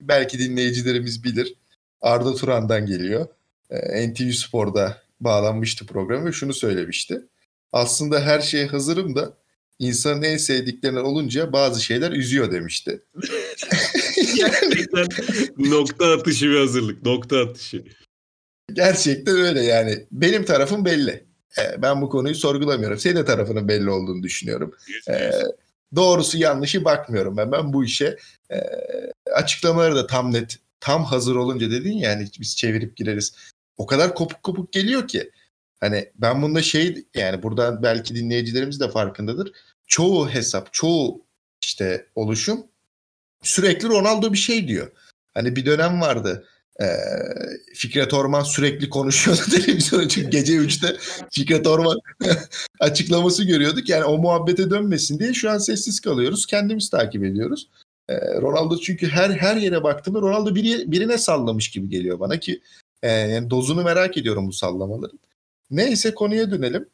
[0.00, 1.54] Belki dinleyicilerimiz bilir.
[2.00, 3.26] Arda Turan'dan geliyor.
[3.70, 7.20] E, NTV Spor'da bağlanmıştı program ve şunu söylemişti.
[7.72, 9.36] Aslında her şeye hazırım da
[9.78, 13.02] insanın en sevdiklerinden olunca bazı şeyler üzüyor demişti.
[14.36, 15.06] Gerçekten
[15.58, 17.06] nokta atışı bir hazırlık.
[17.06, 17.84] Nokta atışı.
[18.72, 20.06] Gerçekten öyle yani.
[20.12, 21.24] Benim tarafım belli.
[21.58, 22.98] Ee, ben bu konuyu sorgulamıyorum.
[22.98, 24.74] Senin tarafının belli olduğunu düşünüyorum.
[25.08, 25.30] Ee,
[25.96, 27.52] doğrusu yanlışı bakmıyorum ben.
[27.52, 28.16] Ben bu işe
[28.50, 28.60] e,
[29.34, 33.34] açıklamaları da tam net, tam hazır olunca dedin yani biz çevirip gireriz.
[33.76, 35.30] O kadar kopuk kopuk geliyor ki.
[35.80, 39.52] Hani ben bunda şey yani buradan belki dinleyicilerimiz de farkındadır.
[39.86, 41.26] Çoğu hesap, çoğu
[41.62, 42.66] işte oluşum
[43.42, 44.92] sürekli Ronaldo bir şey diyor.
[45.34, 46.48] Hani bir dönem vardı.
[46.82, 46.96] Ee,
[47.74, 50.96] Fikret Orman sürekli konuşuyordu televizyonda çünkü gece 3'te
[51.30, 51.98] Fikret Orman
[52.80, 53.88] açıklaması görüyorduk.
[53.88, 56.46] Yani o muhabbete dönmesin diye şu an sessiz kalıyoruz.
[56.46, 57.68] Kendimiz takip ediyoruz.
[58.08, 62.60] Ee, Ronaldo çünkü her her yere baktığımda Ronaldo biri, birine sallamış gibi geliyor bana ki
[63.02, 65.18] e, yani dozunu merak ediyorum bu sallamaların.
[65.70, 66.88] Neyse konuya dönelim.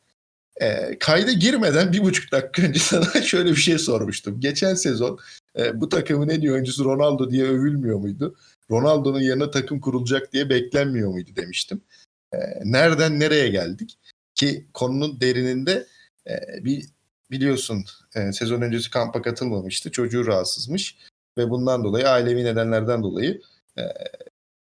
[0.61, 4.41] E, kayda girmeden bir buçuk dakika önce sana şöyle bir şey sormuştum.
[4.41, 5.19] Geçen sezon
[5.59, 8.37] e, bu takımın en iyi oyuncusu Ronaldo diye övülmüyor muydu?
[8.71, 11.81] Ronaldo'nun yerine takım kurulacak diye beklenmiyor muydu demiştim.
[12.33, 13.99] E, nereden nereye geldik?
[14.35, 15.87] Ki konunun derininde
[16.29, 16.87] e, bir
[17.31, 19.91] biliyorsun e, sezon öncesi kampa katılmamıştı.
[19.91, 20.97] Çocuğu rahatsızmış
[21.39, 23.41] ve bundan dolayı ailevi nedenlerden dolayı
[23.79, 23.83] e,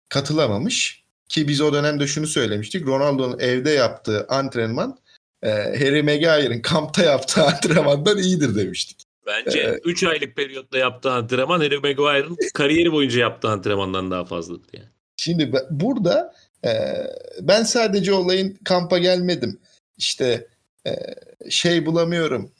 [0.09, 1.05] katılamamış.
[1.29, 2.87] Ki biz o dönemde şunu söylemiştik.
[2.87, 4.99] Ronaldo'nun evde yaptığı antrenman
[5.43, 9.08] e, Harry Maguire'ın kampta yaptığı antrenmandan iyidir demiştik.
[9.29, 14.69] Bence 3 ee, aylık periyotta yaptığı antrenman Harry Maguire'ın kariyeri boyunca yaptığı antrenmandan daha fazladır
[14.73, 14.89] yani.
[15.17, 16.71] Şimdi burada e,
[17.41, 19.61] ben sadece olayın kampa gelmedim.
[19.97, 20.49] İşte
[20.87, 20.91] e,
[21.51, 22.53] şey bulamıyorum.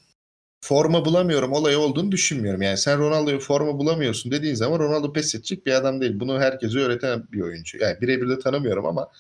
[0.61, 2.63] Forma bulamıyorum olay olduğunu düşünmüyorum.
[2.63, 6.21] Yani sen Ronaldo'yu forma bulamıyorsun dediğin zaman Ronaldo pes edecek bir adam değil.
[6.21, 7.79] Bunu herkese öğreten bir oyuncu.
[7.79, 9.11] Yani birebir de tanımıyorum ama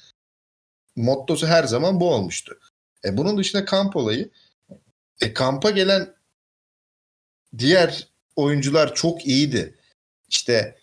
[0.96, 2.58] mottosu her zaman bu olmuştu.
[3.04, 4.30] E, bunun dışında kamp olayı
[5.20, 6.17] e, kampa gelen
[7.58, 9.74] diğer oyuncular çok iyiydi.
[10.28, 10.78] İşte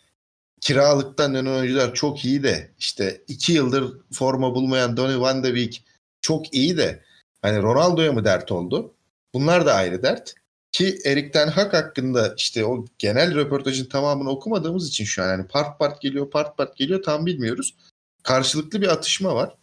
[0.61, 5.83] kiralıktan dönen oyuncular çok iyi de işte iki yıldır forma bulmayan Donny van de Beek
[6.21, 7.03] çok iyi de
[7.41, 8.95] hani Ronaldo'ya mı dert oldu?
[9.33, 10.35] Bunlar da ayrı dert.
[10.71, 15.47] Ki Erik Ten Hag hakkında işte o genel röportajın tamamını okumadığımız için şu an yani
[15.47, 17.75] part part geliyor part part geliyor tam bilmiyoruz.
[18.23, 19.55] Karşılıklı bir atışma var.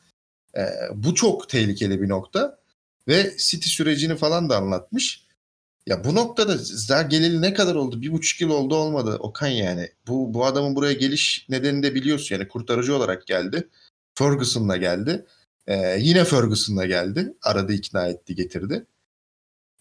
[0.56, 2.58] Ee, bu çok tehlikeli bir nokta.
[3.08, 5.21] Ve City sürecini falan da anlatmış.
[5.86, 8.02] Ya bu noktada daha geleli ne kadar oldu?
[8.02, 9.88] Bir buçuk yıl oldu olmadı Okan yani.
[10.06, 13.68] Bu, bu adamın buraya geliş nedenini de biliyorsun yani kurtarıcı olarak geldi.
[14.14, 15.26] Ferguson'la geldi.
[15.66, 17.34] Ee, yine Ferguson'la geldi.
[17.42, 18.86] Aradı ikna etti getirdi.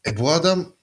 [0.08, 0.74] E bu adam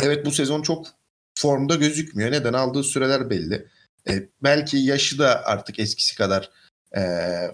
[0.00, 0.86] evet bu sezon çok
[1.34, 2.32] formda gözükmüyor.
[2.32, 2.52] Neden?
[2.52, 3.68] Aldığı süreler belli.
[4.08, 6.50] E, belki yaşı da artık eskisi kadar
[6.96, 7.02] e,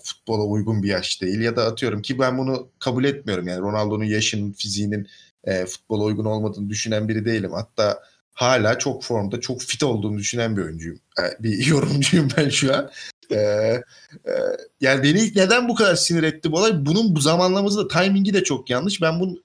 [0.02, 4.04] futbola uygun bir yaş değil ya da atıyorum ki ben bunu kabul etmiyorum yani Ronaldo'nun
[4.04, 5.08] yaşının fiziğinin
[5.44, 7.52] e, futbola uygun olmadığını düşünen biri değilim.
[7.52, 8.02] Hatta
[8.32, 11.00] hala çok formda, çok fit olduğunu düşünen bir oyuncuyum.
[11.18, 12.90] E, bir yorumcuyum ben şu an.
[13.30, 13.82] E, e,
[14.80, 16.86] yani beni neden bu kadar sinir etti bu olay?
[16.86, 19.02] Bunun bu zamanlaması da timingi de çok yanlış.
[19.02, 19.42] Ben bunu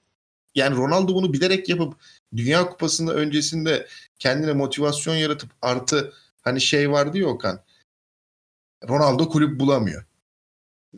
[0.54, 1.94] yani Ronaldo bunu bilerek yapıp
[2.36, 3.86] Dünya Kupası'nda öncesinde
[4.18, 7.60] kendine motivasyon yaratıp artı hani şey vardı ya Okan.
[8.88, 10.04] Ronaldo kulüp bulamıyor.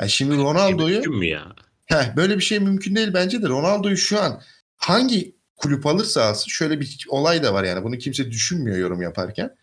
[0.00, 1.54] Yani şimdi Ronaldo'yu Mümkün mü ya?
[1.86, 3.48] heh, böyle bir şey mümkün değil bence de.
[3.48, 4.42] Ronaldo'yu şu an
[4.81, 9.57] hangi kulüp alırsa alsın şöyle bir olay da var yani bunu kimse düşünmüyor yorum yaparken.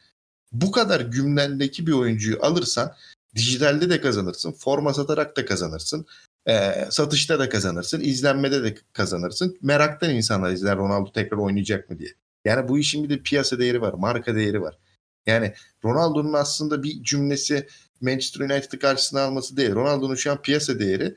[0.52, 2.94] Bu kadar gümlendeki bir oyuncuyu alırsan
[3.36, 6.06] dijitalde de kazanırsın, forma satarak da kazanırsın,
[6.46, 9.58] e, satışta da kazanırsın, izlenmede de kazanırsın.
[9.62, 12.10] Meraktan insanlar izler Ronaldo tekrar oynayacak mı diye.
[12.46, 14.78] Yani bu işin bir de piyasa değeri var, marka değeri var.
[15.26, 15.54] Yani
[15.86, 17.68] Ronaldo'nun aslında bir cümlesi
[18.02, 19.76] Manchester United'ı karşısına alması değil.
[19.76, 21.16] Ronaldo'nun şu an piyasa değeri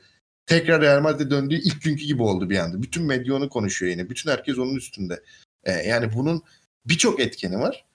[0.51, 2.81] tekrar Real Madrid'e döndüğü ilk günkü gibi oldu bir anda.
[2.81, 4.09] Bütün medya onu konuşuyor yine.
[4.09, 5.23] Bütün herkes onun üstünde.
[5.63, 6.43] E, yani bunun
[6.85, 7.85] birçok etkeni var.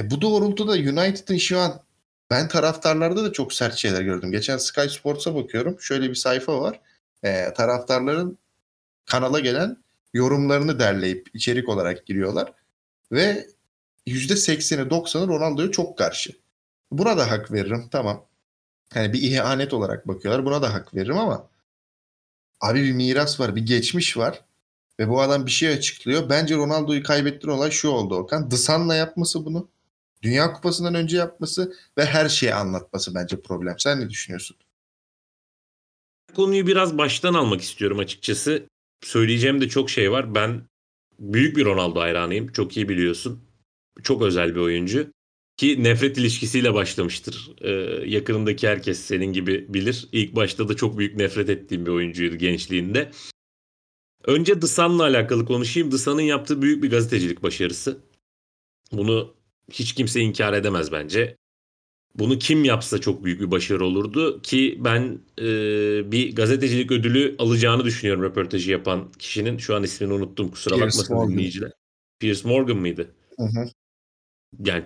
[0.00, 1.80] E, bu doğrultuda United'ın şu an
[2.30, 4.32] ben taraftarlarda da çok sert şeyler gördüm.
[4.32, 5.80] Geçen Sky Sports'a bakıyorum.
[5.80, 6.80] Şöyle bir sayfa var.
[7.22, 8.38] E, taraftarların
[9.06, 9.76] kanala gelen
[10.14, 12.52] yorumlarını derleyip içerik olarak giriyorlar.
[13.12, 13.46] Ve
[14.06, 16.32] %80'i 90'ı Ronaldo'ya çok karşı.
[16.90, 18.26] Buna da hak veririm tamam.
[18.94, 20.44] Yani bir ihanet olarak bakıyorlar.
[20.44, 21.48] Buna da hak veririm ama
[22.60, 24.44] abi bir miras var, bir geçmiş var.
[25.00, 26.30] Ve bu adam bir şey açıklıyor.
[26.30, 28.50] Bence Ronaldo'yu kaybettiren olay şu oldu Okan.
[28.50, 29.68] Dısan'la yapması bunu.
[30.22, 33.74] Dünya Kupası'ndan önce yapması ve her şeyi anlatması bence problem.
[33.78, 34.56] Sen ne düşünüyorsun?
[36.36, 38.66] Konuyu biraz baştan almak istiyorum açıkçası.
[39.02, 40.34] Söyleyeceğim de çok şey var.
[40.34, 40.62] Ben
[41.18, 42.52] büyük bir Ronaldo hayranıyım.
[42.52, 43.44] Çok iyi biliyorsun.
[44.02, 45.12] Çok özel bir oyuncu.
[45.58, 47.50] Ki nefret ilişkisiyle başlamıştır.
[47.60, 47.70] Ee,
[48.06, 50.08] yakınımdaki herkes senin gibi bilir.
[50.12, 53.10] İlk başta da çok büyük nefret ettiğim bir oyuncuydu gençliğinde.
[54.24, 55.90] Önce Dısan'la alakalı konuşayım.
[55.90, 57.98] Dısan'ın yaptığı büyük bir gazetecilik başarısı.
[58.92, 59.34] Bunu
[59.72, 61.36] hiç kimse inkar edemez bence.
[62.14, 65.44] Bunu kim yapsa çok büyük bir başarı olurdu ki ben e,
[66.12, 69.58] bir gazetecilik ödülü alacağını düşünüyorum röportajı yapan kişinin.
[69.58, 71.32] Şu an ismini unuttum kusura Piers bakmasın Morgan.
[71.32, 71.72] dinleyiciler.
[72.20, 73.14] Piers Morgan mıydı?
[73.36, 73.68] Hı hı.
[74.64, 74.84] Yani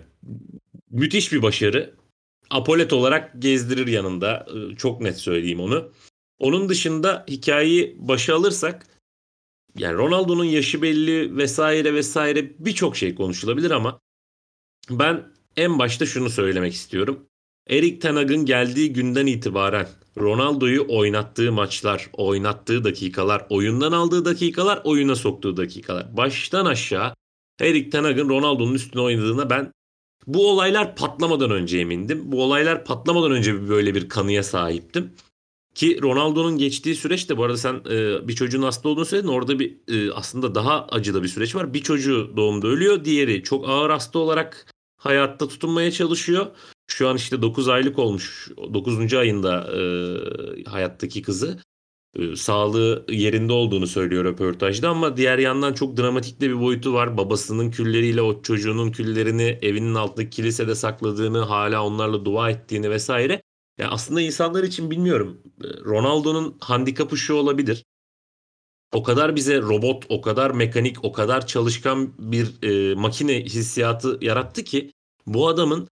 [0.93, 1.95] müthiş bir başarı.
[2.51, 4.47] Apolet olarak gezdirir yanında.
[4.55, 5.93] Ee, Çok net söyleyeyim onu.
[6.39, 8.87] Onun dışında hikayeyi başa alırsak
[9.79, 14.01] yani Ronaldo'nun yaşı belli vesaire vesaire birçok şey konuşulabilir ama
[14.91, 17.27] ben en başta şunu söylemek istiyorum.
[17.69, 25.17] Erik Ten Hag'ın geldiği günden itibaren Ronaldo'yu oynattığı maçlar, oynattığı dakikalar, oyundan aldığı dakikalar, oyuna
[25.17, 26.17] soktuğu dakikalar.
[26.17, 27.15] Baştan aşağı
[27.61, 29.73] Erik Ten Hag'ın Ronaldo'nun üstüne oynadığına ben
[30.27, 32.33] bu olaylar patlamadan önce emindim.
[32.33, 35.13] Bu olaylar patlamadan önce böyle bir kanıya sahiptim.
[35.75, 39.29] Ki Ronaldo'nun geçtiği süreç de bu arada sen e, bir çocuğun hasta olduğunu söyledin.
[39.29, 41.75] Orada bir e, aslında daha acıda bir süreç var.
[41.75, 43.05] Bir çocuğu doğumda ölüyor.
[43.05, 46.47] Diğeri çok ağır hasta olarak hayatta tutunmaya çalışıyor.
[46.87, 48.51] Şu an işte 9 aylık olmuş.
[48.75, 49.15] 9.
[49.15, 49.81] ayında e,
[50.65, 51.59] hayattaki kızı.
[52.19, 57.17] E, sağlığı yerinde olduğunu söylüyor röportajda ama diğer yandan çok dramatik de bir boyutu var.
[57.17, 63.43] Babasının külleriyle o çocuğunun küllerini evinin altındaki kilisede sakladığını, hala onlarla dua ettiğini vesaire.
[63.79, 65.43] Ya aslında insanlar için bilmiyorum.
[65.65, 67.85] e, Ronaldo'nun handikapı şu olabilir.
[68.93, 74.65] O kadar bize robot, o kadar mekanik, o kadar çalışkan bir e, makine hissiyatı yarattı
[74.65, 74.93] ki
[75.27, 75.89] bu adamın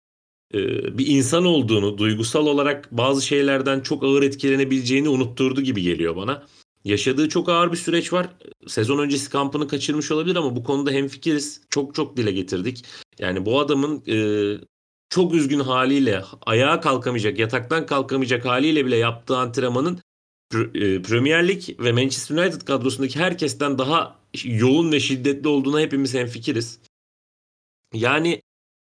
[0.98, 6.46] bir insan olduğunu, duygusal olarak bazı şeylerden çok ağır etkilenebileceğini unutturdu gibi geliyor bana.
[6.84, 8.28] Yaşadığı çok ağır bir süreç var.
[8.66, 11.60] Sezon öncesi kampını kaçırmış olabilir ama bu konuda hemfikiriz.
[11.70, 12.84] Çok çok dile getirdik.
[13.18, 14.16] Yani bu adamın e,
[15.10, 20.00] çok üzgün haliyle, ayağa kalkamayacak, yataktan kalkamayacak haliyle bile yaptığı antrenmanın
[20.54, 26.78] e, Premier Lig ve Manchester United kadrosundaki herkesten daha yoğun ve şiddetli olduğuna hepimiz hemfikiriz.
[27.94, 28.42] Yani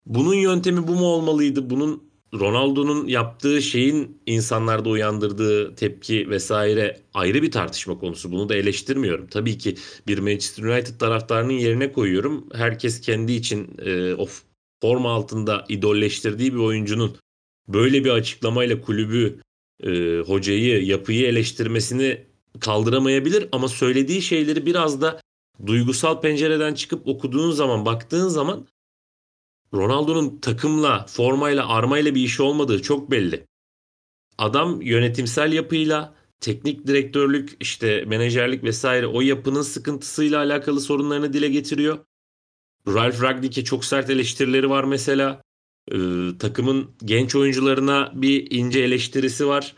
[0.10, 1.70] bunun yöntemi bu mu olmalıydı?
[1.70, 8.32] Bunun Ronaldo'nun yaptığı şeyin insanlarda uyandırdığı tepki vesaire ayrı bir tartışma konusu.
[8.32, 9.28] Bunu da eleştirmiyorum.
[9.28, 9.76] Tabii ki
[10.08, 12.50] bir Manchester United taraftarının yerine koyuyorum.
[12.54, 14.28] Herkes kendi için e, o
[14.82, 17.18] forma altında idolleştirdiği bir oyuncunun
[17.68, 19.40] böyle bir açıklamayla kulübü,
[19.84, 22.22] e, hocayı, yapıyı eleştirmesini
[22.60, 25.22] kaldıramayabilir ama söylediği şeyleri biraz da
[25.66, 28.68] duygusal pencereden çıkıp okuduğun zaman, baktığın zaman
[29.74, 33.48] Ronaldo'nun takımla, formayla, armayla bir işi olmadığı çok belli.
[34.38, 42.00] Adam yönetimsel yapıyla, teknik direktörlük, işte menajerlik vesaire o yapının sıkıntısıyla alakalı sorunlarını dile getiriyor.
[42.88, 45.42] Ralf Ragnick'e çok sert eleştirileri var mesela.
[45.92, 45.98] Ee,
[46.40, 49.76] takımın genç oyuncularına bir ince eleştirisi var.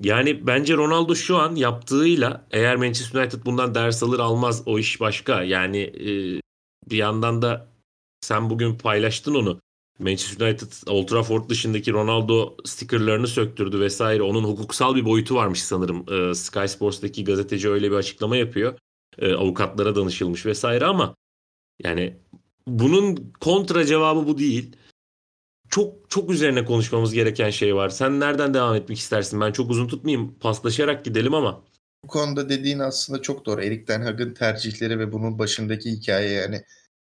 [0.00, 5.00] Yani bence Ronaldo şu an yaptığıyla eğer Manchester United bundan ders alır almaz o iş
[5.00, 5.42] başka.
[5.42, 6.40] Yani e,
[6.90, 7.73] bir yandan da
[8.24, 9.60] sen bugün paylaştın onu.
[9.98, 14.22] Manchester United Old Trafford dışındaki Ronaldo stickerlarını söktürdü vesaire.
[14.22, 16.04] Onun hukuksal bir boyutu varmış sanırım.
[16.12, 18.78] Ee, Sky Sports'taki gazeteci öyle bir açıklama yapıyor.
[19.18, 21.14] Ee, avukatlara danışılmış vesaire ama
[21.82, 22.16] yani
[22.66, 24.76] bunun kontra cevabı bu değil.
[25.70, 27.88] Çok çok üzerine konuşmamız gereken şey var.
[27.88, 29.40] Sen nereden devam etmek istersin?
[29.40, 30.38] Ben çok uzun tutmayayım.
[30.38, 31.64] Paslaşarak gidelim ama.
[32.04, 33.62] Bu konuda dediğin aslında çok doğru.
[33.62, 36.64] Erik Ten Hag'ın tercihleri ve bunun başındaki hikaye yani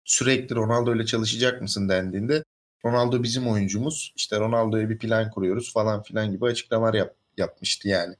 [0.06, 2.44] sürekli Ronaldo ile çalışacak mısın dendiğinde
[2.86, 4.14] Ronaldo bizim oyuncumuz.
[4.16, 8.16] İşte Ronaldo'ya bir plan kuruyoruz falan filan gibi açıklamalar yap, yapmıştı yani.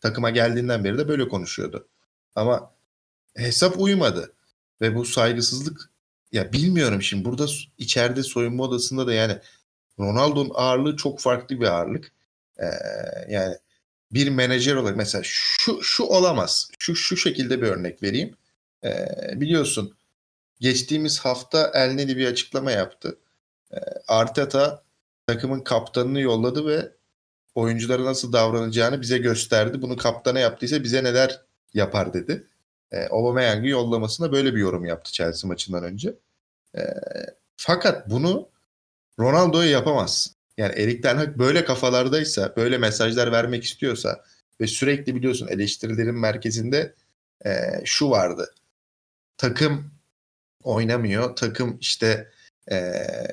[0.00, 1.88] Takıma geldiğinden beri de böyle konuşuyordu.
[2.34, 2.74] Ama
[3.36, 4.32] hesap uymadı.
[4.80, 5.90] Ve bu saygısızlık
[6.32, 7.46] ya bilmiyorum şimdi burada
[7.78, 9.38] içeride soyunma odasında da yani
[9.98, 12.12] Ronaldo'nun ağırlığı çok farklı bir ağırlık.
[12.58, 12.64] Ee,
[13.28, 13.54] yani
[14.12, 16.70] bir menajer olarak mesela şu şu olamaz.
[16.78, 18.36] Şu şu şekilde bir örnek vereyim.
[18.84, 19.06] Ee,
[19.40, 19.96] biliyorsun
[20.60, 23.18] geçtiğimiz hafta El Neni bir açıklama yaptı.
[23.72, 23.76] Ee,
[24.08, 24.82] Arteta
[25.26, 26.92] takımın kaptanını yolladı ve
[27.54, 29.82] oyunculara nasıl davranacağını bize gösterdi.
[29.82, 31.42] Bunu kaptana yaptıysa bize neler
[31.74, 32.46] yapar dedi.
[32.92, 36.14] E, Aubameyang'ı yollamasına böyle bir yorum yaptı Chelsea maçından önce.
[36.76, 36.80] E,
[37.56, 38.48] fakat bunu
[39.18, 40.34] Ronaldo'ya yapamaz.
[40.56, 44.24] Yani Erik Ten Hag böyle kafalardaysa, böyle mesajlar vermek istiyorsa
[44.60, 46.94] ve sürekli biliyorsun eleştirilerin merkezinde
[47.46, 47.50] e,
[47.84, 48.54] şu vardı.
[49.36, 49.93] Takım
[50.64, 52.30] oynamıyor, takım işte
[52.72, 52.92] e,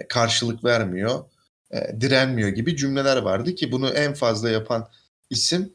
[0.09, 1.25] karşılık vermiyor,
[1.71, 4.89] e, direnmiyor gibi cümleler vardı ki bunu en fazla yapan
[5.29, 5.73] isim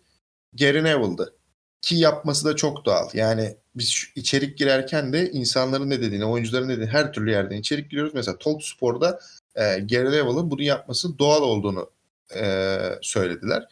[0.53, 1.35] Gary Neville'dı.
[1.83, 3.09] Ki yapması da çok doğal.
[3.15, 7.91] Yani biz içerik girerken de insanların ne dediğini, oyuncuların ne dediğini her türlü yerden içerik
[7.91, 8.15] giriyoruz.
[8.15, 9.21] Mesela Talk Spor'da
[9.55, 11.91] e, Gary Neville'ın bunu yapması doğal olduğunu
[12.35, 13.65] e, söylediler.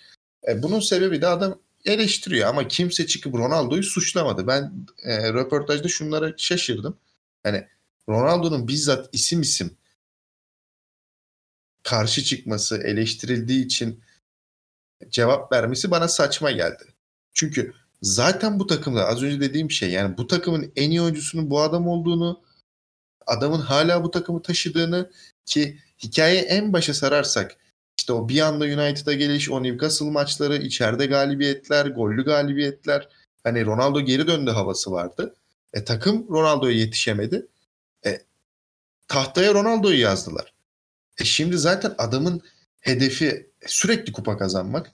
[0.49, 4.47] E, bunun sebebi de adam eleştiriyor ama kimse çıkıp Ronaldo'yu suçlamadı.
[4.47, 4.73] Ben
[5.05, 6.97] e, röportajda şunlara şaşırdım.
[7.43, 7.69] Hani
[8.09, 9.77] Ronaldo'nun bizzat isim isim
[11.83, 14.05] karşı çıkması, eleştirildiği için
[15.09, 16.85] cevap vermesi bana saçma geldi.
[17.35, 21.61] Çünkü zaten bu takımda az önce dediğim şey yani bu takımın en iyi oyuncusunun bu
[21.61, 22.43] adam olduğunu,
[23.27, 25.11] adamın hala bu takımı taşıdığını
[25.47, 27.57] ki hikaye en başa sararsak
[27.99, 33.09] işte o bir anda United'a geliş, o Newcastle maçları, içeride galibiyetler, gollü galibiyetler.
[33.45, 35.35] Hani Ronaldo geri döndü havası vardı.
[35.73, 37.47] E takım Ronaldo'ya yetişemedi.
[39.09, 40.55] Tahtaya Ronaldo'yu yazdılar.
[41.21, 42.43] E şimdi zaten adamın
[42.81, 44.93] hedefi sürekli kupa kazanmak.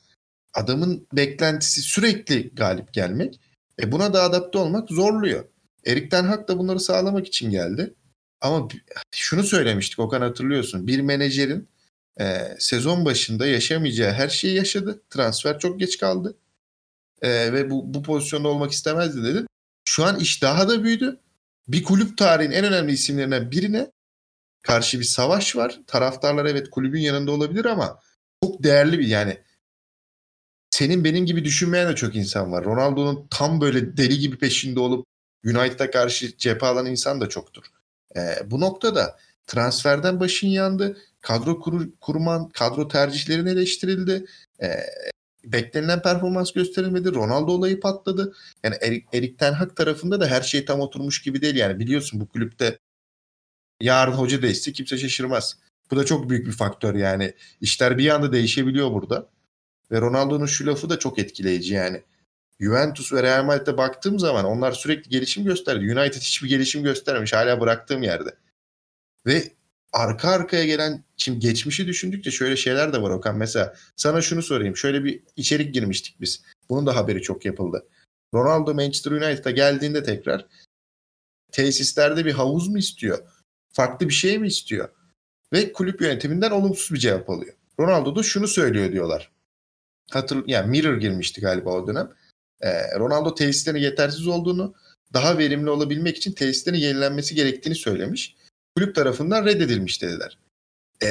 [0.54, 3.40] Adamın beklentisi sürekli galip gelmek.
[3.82, 5.44] E buna da adapte olmak zorluyor.
[5.86, 7.94] Erik Ten Hag da bunları sağlamak için geldi.
[8.40, 8.68] Ama
[9.10, 10.86] şunu söylemiştik Okan hatırlıyorsun.
[10.86, 11.68] Bir menajerin
[12.20, 15.02] e, sezon başında yaşamayacağı her şeyi yaşadı.
[15.10, 16.36] Transfer çok geç kaldı.
[17.22, 19.46] E, ve bu, bu pozisyonda olmak istemezdi dedi.
[19.84, 21.20] Şu an iş daha da büyüdü.
[21.68, 23.90] Bir kulüp tarihin en önemli isimlerinden birine
[24.62, 25.80] karşı bir savaş var.
[25.86, 28.00] Taraftarlar evet kulübün yanında olabilir ama
[28.44, 29.38] çok değerli bir yani
[30.70, 32.64] senin benim gibi düşünmeyen de çok insan var.
[32.64, 35.06] Ronaldo'nun tam böyle deli gibi peşinde olup
[35.44, 37.64] United'a karşı cephe alan insan da çoktur.
[38.16, 40.96] E, bu noktada transferden başın yandı.
[41.20, 44.26] Kadro kur, kurman, kadro tercihlerin eleştirildi.
[44.62, 44.68] E,
[45.44, 47.14] beklenilen performans gösterilmedi.
[47.14, 48.34] Ronaldo olayı patladı.
[48.64, 51.56] Yani Erik, Erik Ten Hag tarafında da her şey tam oturmuş gibi değil.
[51.56, 52.78] Yani biliyorsun bu kulüpte
[53.80, 55.56] yarın hoca değişse kimse şaşırmaz.
[55.90, 57.34] Bu da çok büyük bir faktör yani.
[57.60, 59.28] İşler bir anda değişebiliyor burada.
[59.90, 62.02] Ve Ronaldo'nun şu lafı da çok etkileyici yani.
[62.60, 65.98] Juventus ve Real Madrid'e baktığım zaman onlar sürekli gelişim gösterdi.
[65.98, 68.36] United hiçbir gelişim göstermemiş hala bıraktığım yerde.
[69.26, 69.52] Ve
[69.92, 73.36] arka arkaya gelen şimdi geçmişi düşündükçe şöyle şeyler de var Okan.
[73.36, 74.76] Mesela sana şunu sorayım.
[74.76, 76.42] Şöyle bir içerik girmiştik biz.
[76.68, 77.86] Bunun da haberi çok yapıldı.
[78.34, 80.46] Ronaldo Manchester United'a geldiğinde tekrar
[81.52, 83.18] tesislerde bir havuz mu istiyor?
[83.72, 84.88] Farklı bir şey mi istiyor?
[85.52, 87.54] Ve kulüp yönetiminden olumsuz bir cevap alıyor.
[87.80, 89.30] Ronaldo da şunu söylüyor diyorlar.
[90.10, 92.10] Hatır, yani Mirror girmişti galiba o dönem.
[92.60, 94.74] Ee, Ronaldo tesislerin yetersiz olduğunu,
[95.12, 98.36] daha verimli olabilmek için tesislerin yenilenmesi gerektiğini söylemiş.
[98.76, 100.38] Kulüp tarafından reddedilmiş dediler.
[101.02, 101.06] E,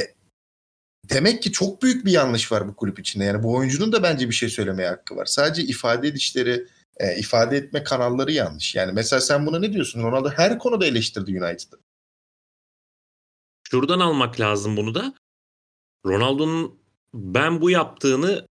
[1.09, 3.23] demek ki çok büyük bir yanlış var bu kulüp içinde.
[3.23, 5.25] Yani bu oyuncunun da bence bir şey söylemeye hakkı var.
[5.25, 6.67] Sadece ifade edişleri,
[6.97, 8.75] e, ifade etme kanalları yanlış.
[8.75, 10.03] Yani mesela sen buna ne diyorsun?
[10.03, 11.79] Ronaldo her konuda eleştirdi United'ı.
[13.71, 15.13] Şuradan almak lazım bunu da.
[16.05, 16.79] Ronaldo'nun
[17.13, 18.47] ben bu yaptığını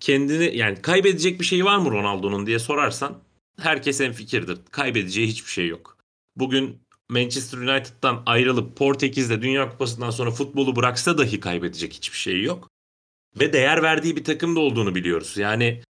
[0.00, 3.22] kendini yani kaybedecek bir şey var mı Ronaldo'nun diye sorarsan
[3.60, 4.58] herkes en fikirdir.
[4.70, 5.98] Kaybedeceği hiçbir şey yok.
[6.36, 6.78] Bugün
[7.08, 12.70] Manchester United'dan ayrılıp Portekiz'de Dünya Kupası'ndan sonra futbolu bıraksa dahi kaybedecek hiçbir şey yok.
[13.40, 15.36] Ve değer verdiği bir takım da olduğunu biliyoruz.
[15.36, 15.82] Yani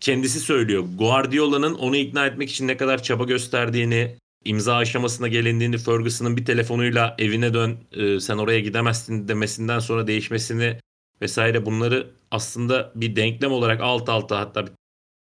[0.00, 0.84] kendisi söylüyor.
[0.98, 7.14] Guardiola'nın onu ikna etmek için ne kadar çaba gösterdiğini, imza aşamasına gelindiğini, Ferguson'ın bir telefonuyla
[7.18, 10.80] evine dön, e, sen oraya gidemezsin demesinden sonra değişmesini
[11.22, 14.72] vesaire bunları aslında bir denklem olarak alt alta hatta bir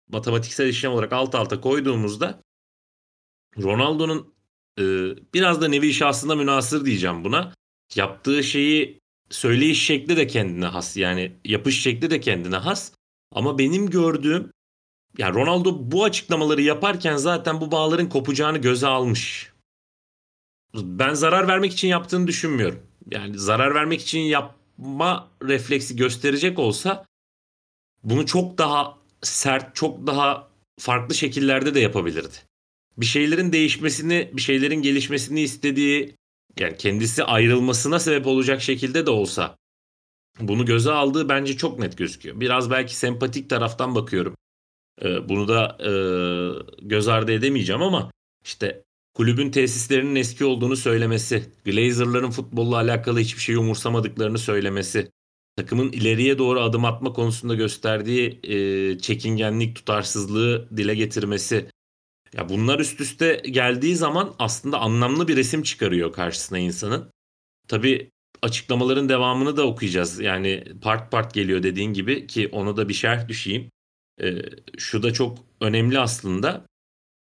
[0.09, 2.41] matematiksel işlem olarak alt alta koyduğumuzda
[3.61, 4.33] Ronaldo'nun
[4.79, 4.83] e,
[5.33, 7.53] biraz da nevi şahsında münasır diyeceğim buna.
[7.95, 8.99] Yaptığı şeyi
[9.29, 10.97] söyleyiş şekli de kendine has.
[10.97, 12.91] Yani yapış şekli de kendine has.
[13.31, 14.51] Ama benim gördüğüm
[15.17, 19.53] yani Ronaldo bu açıklamaları yaparken zaten bu bağların kopacağını göze almış.
[20.75, 22.79] Ben zarar vermek için yaptığını düşünmüyorum.
[23.11, 27.05] Yani zarar vermek için yapma refleksi gösterecek olsa
[28.03, 30.47] bunu çok daha sert, çok daha
[30.79, 32.35] farklı şekillerde de yapabilirdi.
[32.97, 36.15] Bir şeylerin değişmesini, bir şeylerin gelişmesini istediği,
[36.59, 39.55] yani kendisi ayrılmasına sebep olacak şekilde de olsa
[40.39, 42.39] bunu göze aldığı bence çok net gözüküyor.
[42.39, 44.35] Biraz belki sempatik taraftan bakıyorum.
[45.01, 45.91] Ee, bunu da e,
[46.81, 48.11] göz ardı edemeyeceğim ama
[48.45, 48.83] işte
[49.13, 55.11] kulübün tesislerinin eski olduğunu söylemesi, Glazer'ların futbolla alakalı hiçbir şey umursamadıklarını söylemesi,
[55.55, 61.69] takımın ileriye doğru adım atma konusunda gösterdiği e, çekingenlik, tutarsızlığı dile getirmesi.
[62.33, 67.11] Ya bunlar üst üste geldiği zaman aslında anlamlı bir resim çıkarıyor karşısına insanın.
[67.67, 70.19] Tabii açıklamaların devamını da okuyacağız.
[70.19, 73.71] Yani part part geliyor dediğin gibi ki ona da bir şerh düşeyim.
[74.21, 74.41] E,
[74.77, 76.65] şu da çok önemli aslında.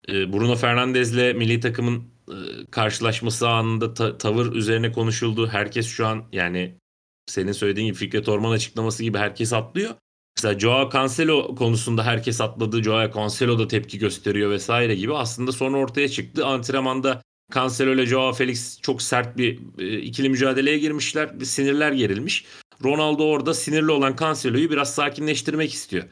[0.09, 2.35] E, Bruno Fernandez'le milli takımın e,
[2.71, 5.47] karşılaşması anında ta- tavır üzerine konuşuldu.
[5.47, 6.75] Herkes şu an yani
[7.25, 9.95] senin söylediğin gibi Fikret Orman açıklaması gibi herkes atlıyor.
[10.37, 12.83] Mesela Joao Cancelo konusunda herkes atladı.
[12.83, 15.13] Joao Cancelo da tepki gösteriyor vesaire gibi.
[15.13, 16.45] Aslında sonra ortaya çıktı.
[16.45, 17.21] Antrenmanda
[17.53, 21.39] Cancelo ile Joao Felix çok sert bir e, ikili mücadeleye girmişler.
[21.39, 22.45] Bir sinirler gerilmiş.
[22.83, 26.03] Ronaldo orada sinirli olan Cancelo'yu biraz sakinleştirmek istiyor.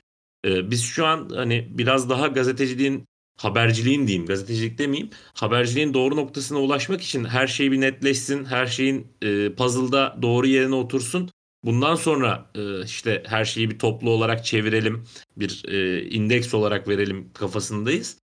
[0.46, 3.06] E, biz şu an hani biraz daha gazeteciliğin
[3.38, 5.10] haberciliğin diyeyim, gazetecilik demeyeyim.
[5.34, 10.76] Haberciliğin doğru noktasına ulaşmak için her şey bir netleşsin, her şeyin e, puzzle'da doğru yerine
[10.76, 11.32] otursun.
[11.64, 15.04] Bundan sonra e, işte her şeyi bir toplu olarak çevirelim,
[15.38, 18.18] bir e, indeks olarak verelim kafasındayız.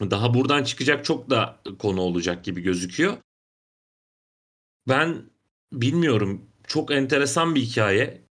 [0.00, 3.16] Daha buradan çıkacak çok da konu olacak gibi gözüküyor.
[4.88, 5.30] Ben
[5.72, 6.50] bilmiyorum.
[6.66, 8.29] Çok enteresan bir hikaye.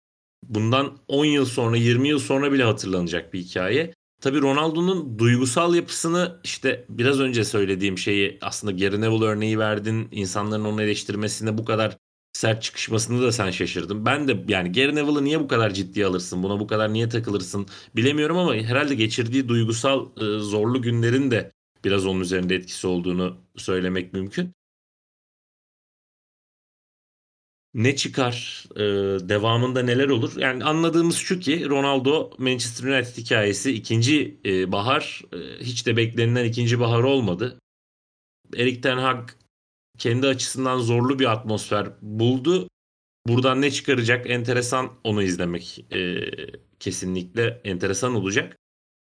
[0.49, 3.95] Bundan 10 yıl sonra, 20 yıl sonra bile hatırlanacak bir hikaye.
[4.21, 10.09] Tabii Ronaldo'nun duygusal yapısını işte biraz önce söylediğim şeyi aslında Gary Neville örneği verdin.
[10.13, 11.97] İnsanların onu eleştirmesine bu kadar
[12.33, 14.07] sert çıkışmasını da sen şaşırdın.
[14.07, 16.43] Ben de yani Gary Neville'ı niye bu kadar ciddiye alırsın?
[16.43, 17.67] Buna bu kadar niye takılırsın?
[17.97, 20.07] Bilemiyorum ama herhalde geçirdiği duygusal
[20.39, 21.53] zorlu günlerin de
[21.85, 24.53] biraz onun üzerinde etkisi olduğunu söylemek mümkün.
[27.75, 28.65] Ne çıkar?
[28.77, 28.83] E,
[29.29, 30.33] devamında neler olur?
[30.37, 36.45] Yani anladığımız şu ki Ronaldo Manchester United hikayesi ikinci e, bahar e, hiç de beklenilen
[36.45, 37.59] ikinci bahar olmadı.
[38.57, 39.31] Erik Ten Hag
[39.99, 42.69] kendi açısından zorlu bir atmosfer buldu.
[43.27, 44.31] Buradan ne çıkaracak?
[44.31, 46.17] Enteresan onu izlemek e,
[46.81, 48.57] kesinlikle enteresan olacak.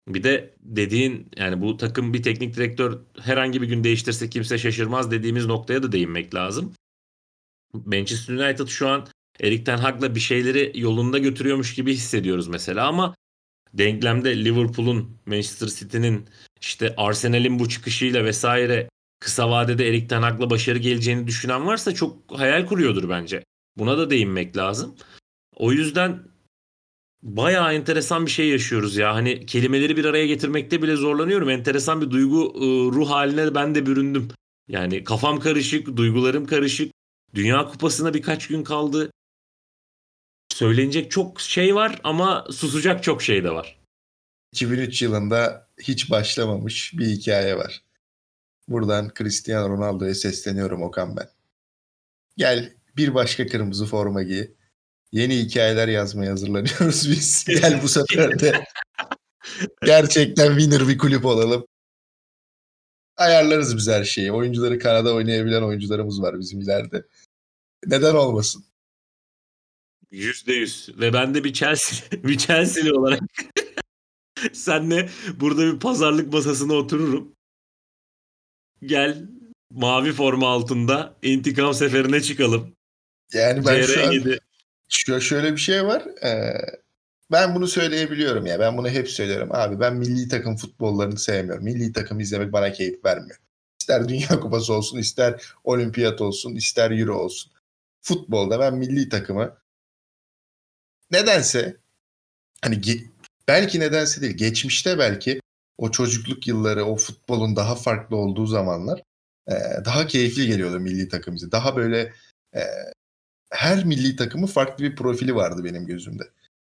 [0.08, 5.10] Bir de dediğin yani bu takım bir teknik direktör herhangi bir gün değiştirse kimse şaşırmaz
[5.10, 6.72] dediğimiz noktaya da değinmek lazım.
[7.86, 9.06] Manchester United şu an
[9.40, 13.14] Erik Ten Hag'la bir şeyleri yolunda götürüyormuş gibi hissediyoruz mesela ama
[13.74, 16.28] denklemde Liverpool'un, Manchester City'nin
[16.60, 18.88] işte Arsenal'in bu çıkışıyla vesaire
[19.20, 23.44] kısa vadede Erik Ten Hag'la başarı geleceğini düşünen varsa çok hayal kuruyordur bence.
[23.76, 24.94] Buna da değinmek lazım.
[25.56, 26.22] O yüzden
[27.22, 29.14] bayağı enteresan bir şey yaşıyoruz ya.
[29.14, 31.50] Hani kelimeleri bir araya getirmekte bile zorlanıyorum.
[31.50, 32.54] Enteresan bir duygu
[32.94, 34.28] ruh haline ben de büründüm.
[34.68, 36.92] Yani kafam karışık, duygularım karışık.
[37.34, 39.10] Dünya Kupası'na birkaç gün kaldı.
[40.52, 43.80] Söylenecek çok şey var ama susacak çok şey de var.
[44.52, 47.82] 2003 yılında hiç başlamamış bir hikaye var.
[48.68, 51.28] Buradan Cristiano Ronaldo'ya sesleniyorum Okan ben.
[52.36, 54.46] Gel bir başka kırmızı forma giy.
[55.12, 57.44] Yeni hikayeler yazmaya hazırlanıyoruz biz.
[57.44, 58.64] Gel bu sefer de
[59.84, 61.66] gerçekten winner bir kulüp olalım.
[63.16, 64.32] Ayarlarız biz her şeyi.
[64.32, 67.04] Oyuncuları kanada oynayabilen oyuncularımız var bizim ileride.
[67.86, 68.64] Neden olmasın?
[70.10, 70.90] Yüzde yüz.
[70.98, 73.20] Ve ben de bir Chelsea, bir Chelsea'li olarak
[74.52, 75.08] senle
[75.40, 77.34] burada bir pazarlık masasına otururum.
[78.82, 79.28] Gel
[79.70, 82.76] mavi forma altında intikam seferine çıkalım.
[83.32, 84.38] Yani ben şu an
[84.88, 86.02] şu, şöyle bir şey var.
[86.24, 86.54] Ee,
[87.32, 88.60] ben bunu söyleyebiliyorum ya.
[88.60, 89.48] Ben bunu hep söylüyorum.
[89.52, 91.64] Abi ben milli takım futbollarını sevmiyorum.
[91.64, 93.38] Milli takım izlemek bana keyif vermiyor.
[93.80, 97.52] İster Dünya Kupası olsun, ister Olimpiyat olsun, ister Euro olsun.
[98.04, 99.56] Futbolda ben milli takımı
[101.10, 101.76] nedense
[102.62, 103.06] hani ge-
[103.48, 105.40] belki nedense değil geçmişte belki
[105.78, 109.02] o çocukluk yılları o futbolun daha farklı olduğu zamanlar
[109.48, 111.52] e, daha keyifli geliyordu milli takım bize.
[111.52, 112.12] Daha böyle
[112.54, 112.60] e,
[113.50, 116.24] her milli takımın farklı bir profili vardı benim gözümde.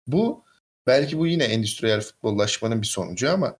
[0.06, 0.44] Bu
[0.86, 3.56] belki bu yine endüstriyel futbollaşmanın bir sonucu ama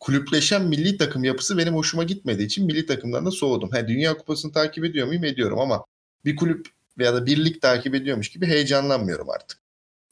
[0.00, 3.70] kulüpleşen milli takım yapısı benim hoşuma gitmediği için milli takımdan da soğudum.
[3.70, 5.24] Ha, Dünya Kupası'nı takip ediyor muyum?
[5.24, 5.84] Ediyorum ama
[6.24, 6.68] bir kulüp
[6.98, 9.58] veya da birlik takip ediyormuş gibi heyecanlanmıyorum artık.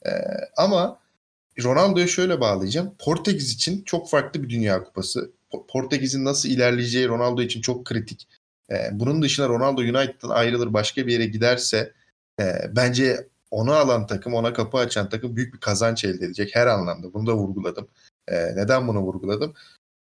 [0.06, 0.10] Ee,
[0.56, 1.00] ama
[1.62, 2.94] Ronaldo'ya şöyle bağlayacağım.
[2.98, 5.32] Portekiz için çok farklı bir Dünya Kupası.
[5.68, 8.28] Portekiz'in nasıl ilerleyeceği Ronaldo için çok kritik.
[8.70, 11.92] Ee, bunun dışında Ronaldo United'dan ayrılır başka bir yere giderse
[12.40, 16.66] e, bence onu alan takım, ona kapı açan takım büyük bir kazanç elde edecek her
[16.66, 17.14] anlamda.
[17.14, 17.88] Bunu da vurguladım.
[18.28, 19.54] Ee, neden bunu vurguladım?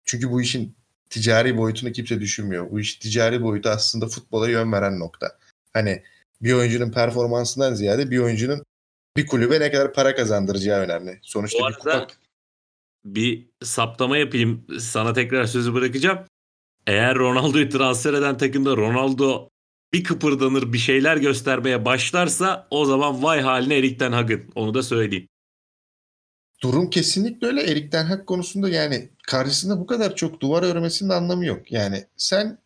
[0.04, 0.74] Çünkü bu işin
[1.10, 2.70] ticari boyutunu kimse düşünmüyor.
[2.70, 5.38] Bu iş ticari boyutu aslında futbola yön veren nokta.
[5.76, 6.02] Hani
[6.42, 8.62] bir oyuncunun performansından ziyade bir oyuncunun
[9.16, 11.18] bir kulübe ne kadar para kazandıracağı önemli.
[11.22, 12.14] Sonuçta Bu bir arada kupa...
[13.04, 14.66] bir saptama yapayım.
[14.80, 16.18] Sana tekrar sözü bırakacağım.
[16.86, 19.48] Eğer Ronaldo'yu transfer eden takımda Ronaldo
[19.92, 24.50] bir kıpırdanır bir şeyler göstermeye başlarsa o zaman vay haline Erik Ten Hag'ın.
[24.54, 25.28] Onu da söyleyeyim.
[26.62, 27.70] Durum kesinlikle öyle.
[27.70, 31.72] Erik Ten Hag konusunda yani karşısında bu kadar çok duvar örmesinin anlamı yok.
[31.72, 32.58] Yani sen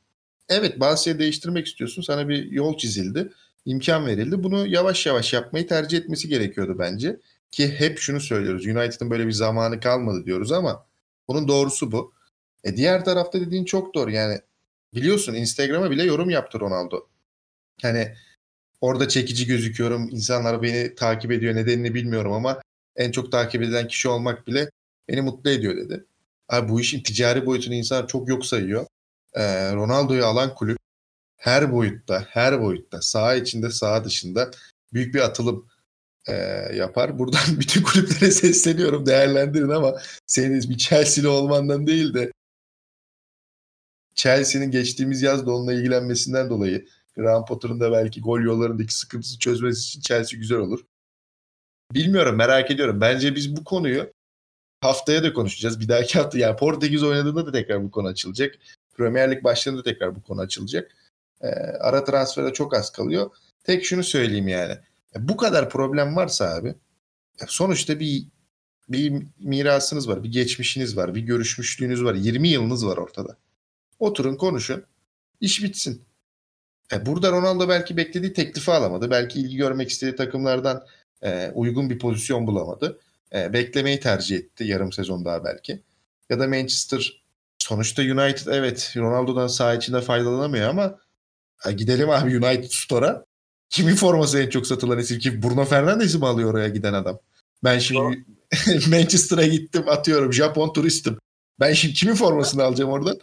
[0.50, 2.02] evet bazı değiştirmek istiyorsun.
[2.02, 3.32] Sana bir yol çizildi.
[3.66, 4.42] imkan verildi.
[4.42, 7.16] Bunu yavaş yavaş yapmayı tercih etmesi gerekiyordu bence.
[7.50, 8.66] Ki hep şunu söylüyoruz.
[8.66, 10.86] United'ın böyle bir zamanı kalmadı diyoruz ama
[11.28, 12.12] bunun doğrusu bu.
[12.64, 14.10] E diğer tarafta dediğin çok doğru.
[14.10, 14.38] Yani
[14.94, 17.06] biliyorsun Instagram'a bile yorum yaptı Ronaldo.
[17.82, 18.14] Yani
[18.80, 20.08] orada çekici gözüküyorum.
[20.10, 21.54] İnsanlar beni takip ediyor.
[21.54, 22.60] Nedenini bilmiyorum ama
[22.96, 24.70] en çok takip edilen kişi olmak bile
[25.08, 26.04] beni mutlu ediyor dedi.
[26.48, 28.86] Abi bu işin ticari boyutunu insan çok yok sayıyor.
[29.34, 30.78] Ee, Ronaldo'yu alan kulüp
[31.36, 34.50] her boyutta, her boyutta, saha içinde, saha dışında
[34.92, 35.66] büyük bir atılım
[36.28, 36.34] e,
[36.74, 37.18] yapar.
[37.18, 39.94] Buradan bütün kulüplere sesleniyorum, değerlendirin ama
[40.26, 42.32] senin bir Chelsea'li olmandan değil de
[44.14, 49.80] Chelsea'nin geçtiğimiz yaz da onunla ilgilenmesinden dolayı Graham Potter'ın da belki gol yollarındaki sıkıntısı çözmesi
[49.80, 50.80] için Chelsea güzel olur.
[51.92, 53.00] Bilmiyorum merak ediyorum.
[53.00, 54.12] Bence biz bu konuyu
[54.80, 55.80] haftaya da konuşacağız.
[55.80, 58.54] Bir dahaki hafta yani Portekiz oynadığında da tekrar bu konu açılacak.
[58.96, 60.92] Premier Lig başladığında tekrar bu konu açılacak.
[61.40, 61.48] Ee,
[61.80, 63.30] ara transferde çok az kalıyor.
[63.64, 64.78] Tek şunu söyleyeyim yani.
[65.18, 66.74] Bu kadar problem varsa abi
[67.46, 68.26] sonuçta bir
[68.88, 73.36] bir mirasınız var, bir geçmişiniz var, bir görüşmüşlüğünüz var, 20 yılınız var ortada.
[73.98, 74.84] Oturun konuşun,
[75.40, 76.02] iş bitsin.
[76.92, 79.10] E burada Ronaldo belki beklediği teklifi alamadı.
[79.10, 80.86] Belki ilgi görmek istediği takımlardan
[81.22, 82.98] e, uygun bir pozisyon bulamadı.
[83.34, 85.82] E, beklemeyi tercih etti yarım sezon daha belki.
[86.30, 87.19] Ya da Manchester
[87.70, 90.98] sonuçta United evet Ronaldo'dan saha içinde faydalanamıyor ama
[91.66, 93.24] e, gidelim abi United Store'a.
[93.68, 97.18] Kimin forması en çok satılan isim ki Bruno Fernandes'i mi alıyor oraya giden adam?
[97.64, 98.24] Ben şimdi
[98.90, 101.18] Manchester'a gittim atıyorum Japon turistim.
[101.60, 103.18] Ben şimdi kimin formasını alacağım oradan?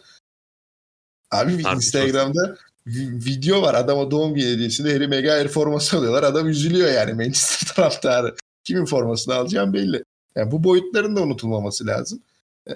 [1.30, 2.56] Abi bir Instagram'da
[3.26, 3.74] video var.
[3.74, 6.22] Adama doğum günü hediyesinde Harry Maguire forması alıyorlar.
[6.22, 8.34] Adam üzülüyor yani Manchester taraftarı.
[8.64, 10.04] Kimin formasını alacağım belli.
[10.36, 12.22] Yani bu boyutların da unutulmaması lazım.
[12.68, 12.72] Ee,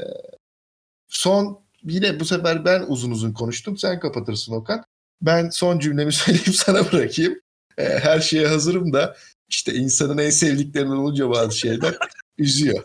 [1.09, 3.77] son yine bu sefer ben uzun uzun konuştum.
[3.77, 4.85] Sen kapatırsın Okan.
[5.23, 7.41] Ben son cümlemi söyleyip sana bırakayım.
[7.79, 9.17] Ee, her şeye hazırım da
[9.49, 11.95] işte insanın en sevdiklerinden olunca bazı şeyler
[12.39, 12.85] üzüyor.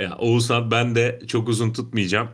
[0.00, 2.28] Ya, Oğuzhan ben de çok uzun tutmayacağım.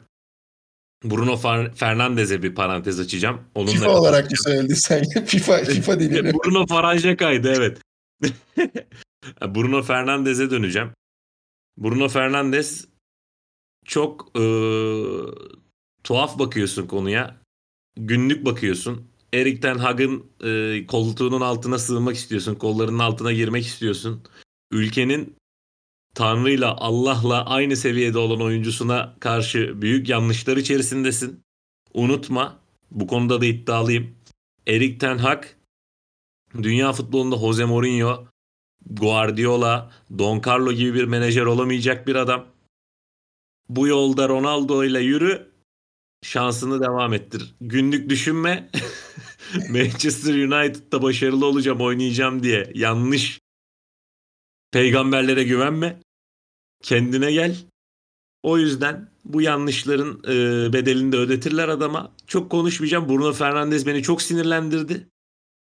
[1.04, 1.36] Bruno
[1.74, 3.40] Fernandes'e bir parantez açacağım.
[3.54, 5.04] Onunla FIFA olarak mı söyledin sen?
[5.26, 6.32] FIFA, FIFA dilini.
[6.44, 7.78] Bruno Faranjeka'ydı evet.
[9.40, 10.90] Bruno Fernandes'e döneceğim.
[11.78, 12.84] Bruno Fernandes
[13.84, 14.44] çok e,
[16.04, 17.42] tuhaf bakıyorsun konuya.
[17.96, 19.12] Günlük bakıyorsun.
[19.34, 22.54] Erik Ten Hag'ın e, koltuğunun altına sığınmak istiyorsun.
[22.54, 24.22] Kollarının altına girmek istiyorsun.
[24.70, 25.36] Ülkenin
[26.14, 31.44] Tanrı'yla Allah'la aynı seviyede olan oyuncusuna karşı büyük yanlışlar içerisindesin.
[31.94, 32.58] Unutma
[32.90, 34.14] bu konuda da iddialıyım.
[34.66, 35.44] Erik Ten Hag
[36.62, 38.24] dünya futbolunda Jose Mourinho,
[38.90, 42.46] Guardiola, Don Carlo gibi bir menajer olamayacak bir adam.
[43.76, 45.52] Bu yolda Ronaldo ile yürü,
[46.22, 47.54] şansını devam ettir.
[47.60, 48.70] Günlük düşünme.
[49.70, 53.40] Manchester United'da başarılı olacağım, oynayacağım diye yanlış
[54.72, 56.00] Peygamberlere güvenme.
[56.82, 57.56] Kendine gel.
[58.42, 62.12] O yüzden bu yanlışların e, bedelini de ödetirler adama.
[62.26, 63.08] Çok konuşmayacağım.
[63.08, 65.08] Bruno Fernandes beni çok sinirlendirdi.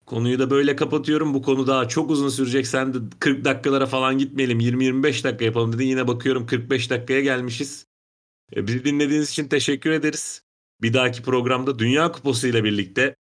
[0.06, 1.34] Konuyu da böyle kapatıyorum.
[1.34, 2.68] Bu konu daha çok uzun sürecek.
[2.68, 4.60] Sen de 40 dakikalara falan gitmeyelim.
[4.60, 5.88] 20-25 dakika yapalım dedin.
[5.88, 7.86] Yine bakıyorum 45 dakikaya gelmişiz.
[8.56, 10.42] E, bizi dinlediğiniz için teşekkür ederiz.
[10.82, 13.16] Bir dahaki programda Dünya Kupası ile birlikte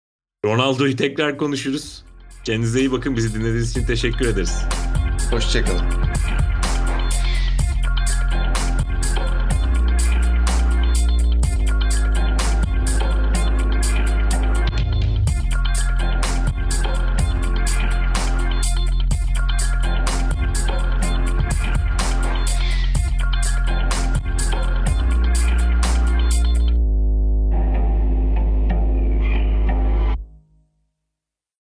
[0.46, 2.04] Ronaldo'yu tekrar konuşuruz.
[2.46, 3.18] Kendinize iyi bakın.
[3.18, 4.64] Bizi dinlediğiniz için teşekkür ederiz.
[5.32, 5.86] Hoşçakalın.